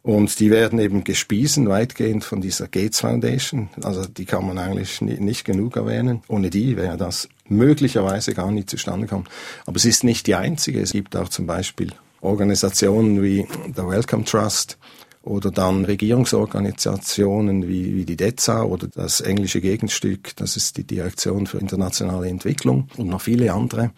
Und 0.02 0.39
die 0.39 0.50
werden 0.50 0.80
eben 0.80 1.04
gespiesen 1.04 1.70
weitgehend 1.70 2.24
von 2.24 2.41
dieser 2.41 2.67
Gates 2.67 3.02
Foundation. 3.02 3.70
Also 3.84 4.06
die 4.06 4.26
kann 4.26 4.48
man 4.48 4.58
eigentlich 4.58 5.02
nicht 5.02 5.46
genug 5.46 5.76
erwähnen. 5.76 6.24
Ohne 6.28 6.50
die 6.50 6.78
wäre 6.78 6.98
das 6.98 7.30
möglicherweise 7.48 8.34
gar 8.34 8.50
nicht 8.50 8.72
zustande 8.72 9.06
gekommen. 9.06 9.28
Aber 9.67 9.76
es 9.76 9.86
ist 9.86 10.04
nicht 10.04 10.26
die 10.26 10.34
einzige. 10.34 10.82
Es 10.82 10.94
gibt 10.94 11.15
auch 11.15 11.30
zum 11.30 11.46
Beispiel 11.46 11.94
Organisationen 12.22 13.22
wie 13.22 13.48
der 13.76 13.88
Welcome 13.88 14.26
Trust, 14.26 14.78
oder 15.24 15.52
dann 15.52 15.86
Regierungsorganisationen 15.86 17.68
wie, 17.68 17.96
wie 17.96 18.06
die 18.06 18.18
DEZA 18.18 18.64
oder 18.64 18.88
das 18.88 19.22
englische 19.22 19.62
Gegenstück, 19.62 20.36
das 20.36 20.58
ist 20.58 20.78
die 20.78 20.84
Direktion 20.84 21.46
für 21.46 21.60
internationale 21.60 22.28
Entwicklung 22.28 22.88
und 22.98 23.08
noch 23.08 23.22
viele 23.22 23.54
andere, 23.54 23.92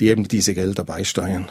die 0.00 0.08
eben 0.08 0.26
diese 0.26 0.54
Gelder 0.54 0.84
beisteuern. 0.84 1.50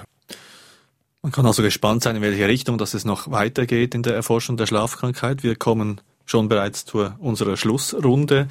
Man 1.22 1.32
kann 1.32 1.46
also 1.46 1.62
gespannt 1.62 2.04
sein, 2.04 2.16
in 2.16 2.22
welche 2.22 2.48
Richtung 2.48 2.78
das 2.78 2.94
es 2.94 3.06
noch 3.06 3.30
weitergeht 3.32 3.96
in 3.96 4.04
der 4.04 4.16
Erforschung 4.16 4.58
der 4.58 4.66
Schlafkrankheit. 4.66 5.44
Wir 5.44 5.56
kommen 5.56 6.02
schon 6.26 6.50
bereits 6.50 6.84
zu 6.84 7.12
unserer 7.20 7.58
Schlussrunde. 7.58 8.48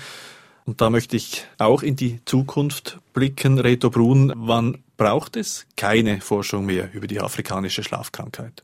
Und 0.66 0.80
da 0.80 0.88
möchte 0.88 1.16
ich 1.16 1.46
auch 1.58 1.82
in 1.82 1.96
die 1.96 2.20
Zukunft 2.26 3.00
blicken. 3.12 3.58
Reto 3.58 3.90
Brun, 3.90 4.32
wann 4.36 4.78
braucht 5.00 5.36
es 5.36 5.64
keine 5.78 6.20
Forschung 6.20 6.66
mehr 6.66 6.92
über 6.92 7.06
die 7.06 7.22
afrikanische 7.22 7.82
Schlafkrankheit? 7.82 8.62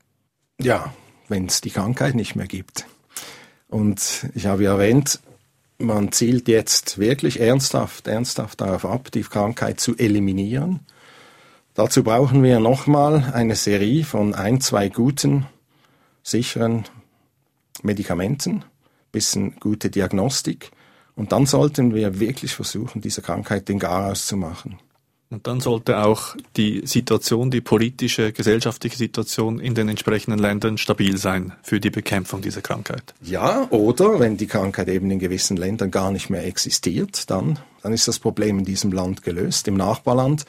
Ja, 0.60 0.92
wenn 1.28 1.46
es 1.46 1.62
die 1.62 1.70
Krankheit 1.70 2.14
nicht 2.14 2.36
mehr 2.36 2.46
gibt. 2.46 2.84
Und 3.68 4.28
ich 4.34 4.44
habe 4.44 4.64
ja 4.64 4.72
erwähnt, 4.72 5.18
man 5.78 6.12
zielt 6.12 6.46
jetzt 6.46 6.98
wirklich 6.98 7.40
ernsthaft, 7.40 8.06
ernsthaft 8.06 8.60
darauf 8.60 8.84
ab, 8.84 9.10
die 9.12 9.22
Krankheit 9.22 9.80
zu 9.80 9.96
eliminieren. 9.96 10.80
Dazu 11.72 12.04
brauchen 12.04 12.42
wir 12.42 12.60
nochmal 12.60 13.32
eine 13.32 13.56
Serie 13.56 14.04
von 14.04 14.34
ein, 14.34 14.60
zwei 14.60 14.90
guten, 14.90 15.46
sicheren 16.22 16.84
Medikamenten, 17.82 18.62
bisschen 19.10 19.56
gute 19.58 19.88
Diagnostik. 19.88 20.70
Und 21.14 21.32
dann 21.32 21.46
sollten 21.46 21.94
wir 21.94 22.20
wirklich 22.20 22.54
versuchen, 22.54 23.00
dieser 23.00 23.22
Krankheit 23.22 23.70
den 23.70 23.78
Garaus 23.78 24.26
zu 24.26 24.36
machen. 24.36 24.78
Und 25.28 25.48
dann 25.48 25.58
sollte 25.58 25.98
auch 26.04 26.36
die 26.56 26.86
Situation, 26.86 27.50
die 27.50 27.60
politische, 27.60 28.32
gesellschaftliche 28.32 28.96
Situation 28.96 29.58
in 29.58 29.74
den 29.74 29.88
entsprechenden 29.88 30.38
Ländern 30.38 30.78
stabil 30.78 31.16
sein 31.16 31.52
für 31.62 31.80
die 31.80 31.90
Bekämpfung 31.90 32.42
dieser 32.42 32.62
Krankheit. 32.62 33.12
Ja, 33.22 33.66
oder 33.70 34.20
wenn 34.20 34.36
die 34.36 34.46
Krankheit 34.46 34.88
eben 34.88 35.10
in 35.10 35.18
gewissen 35.18 35.56
Ländern 35.56 35.90
gar 35.90 36.12
nicht 36.12 36.30
mehr 36.30 36.46
existiert, 36.46 37.28
dann, 37.28 37.58
dann 37.82 37.92
ist 37.92 38.06
das 38.06 38.20
Problem 38.20 38.60
in 38.60 38.64
diesem 38.64 38.92
Land 38.92 39.24
gelöst. 39.24 39.66
Im 39.66 39.76
Nachbarland, 39.76 40.44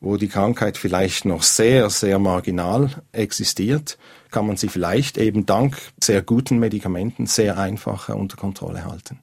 wo 0.00 0.16
die 0.16 0.28
Krankheit 0.28 0.78
vielleicht 0.78 1.24
noch 1.24 1.44
sehr, 1.44 1.88
sehr 1.88 2.18
marginal 2.18 3.02
existiert, 3.12 3.98
kann 4.32 4.48
man 4.48 4.56
sie 4.56 4.68
vielleicht 4.68 5.16
eben 5.16 5.46
dank 5.46 5.78
sehr 6.02 6.22
guten 6.22 6.58
Medikamenten 6.58 7.26
sehr 7.26 7.56
einfach 7.56 8.08
unter 8.08 8.36
Kontrolle 8.36 8.84
halten. 8.84 9.20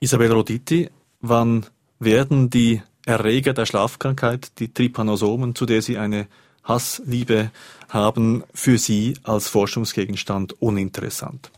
Isabel 0.00 0.32
Roditi, 0.32 0.88
wann 1.20 1.66
werden 2.00 2.48
die 2.48 2.82
Erreger 3.06 3.52
der 3.52 3.66
Schlafkrankheit, 3.66 4.52
die 4.58 4.72
Trypanosomen, 4.72 5.54
zu 5.54 5.66
der 5.66 5.82
Sie 5.82 5.98
eine 5.98 6.26
Hassliebe 6.64 7.50
haben, 7.88 8.44
für 8.54 8.78
Sie 8.78 9.14
als 9.24 9.48
Forschungsgegenstand 9.48 10.60
uninteressant? 10.62 11.50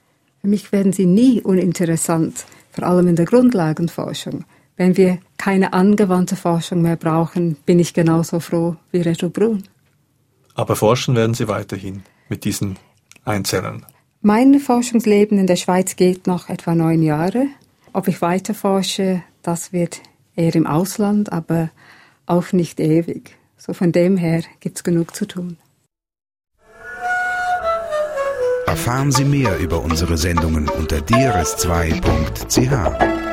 Für 0.44 0.48
mich 0.48 0.72
werden 0.72 0.92
sie 0.92 1.06
nie 1.06 1.40
uninteressant, 1.40 2.44
vor 2.70 2.84
allem 2.84 3.08
in 3.08 3.16
der 3.16 3.24
Grundlagenforschung. 3.24 4.44
Wenn 4.76 4.94
wir 4.98 5.18
keine 5.38 5.72
angewandte 5.72 6.36
Forschung 6.36 6.82
mehr 6.82 6.96
brauchen, 6.96 7.56
bin 7.64 7.78
ich 7.78 7.94
genauso 7.94 8.40
froh 8.40 8.76
wie 8.92 9.00
Reto 9.00 9.30
Brun. 9.30 9.62
Aber 10.54 10.76
forschen 10.76 11.16
werden 11.16 11.32
Sie 11.32 11.48
weiterhin 11.48 12.02
mit 12.28 12.44
diesen 12.44 12.78
Einzellern? 13.24 13.86
Mein 14.20 14.60
Forschungsleben 14.60 15.38
in 15.38 15.46
der 15.46 15.56
Schweiz 15.56 15.96
geht 15.96 16.26
noch 16.26 16.50
etwa 16.50 16.74
neun 16.74 17.02
Jahre. 17.02 17.46
Ob 17.94 18.06
ich 18.08 18.20
weiter 18.20 18.52
forsche, 18.52 19.22
das 19.40 19.72
wird 19.72 20.02
eher 20.36 20.54
im 20.54 20.66
Ausland, 20.66 21.32
aber 21.32 21.70
auch 22.26 22.52
nicht 22.52 22.80
ewig. 22.80 23.36
So 23.56 23.72
von 23.72 23.92
dem 23.92 24.16
her 24.16 24.42
gibt 24.60 24.76
es 24.76 24.84
genug 24.84 25.14
zu 25.14 25.26
tun. 25.26 25.58
Erfahren 28.66 29.12
Sie 29.12 29.24
mehr 29.24 29.58
über 29.58 29.82
unsere 29.82 30.18
Sendungen 30.18 30.68
unter 30.68 30.98
drs2.ch. 30.98 33.23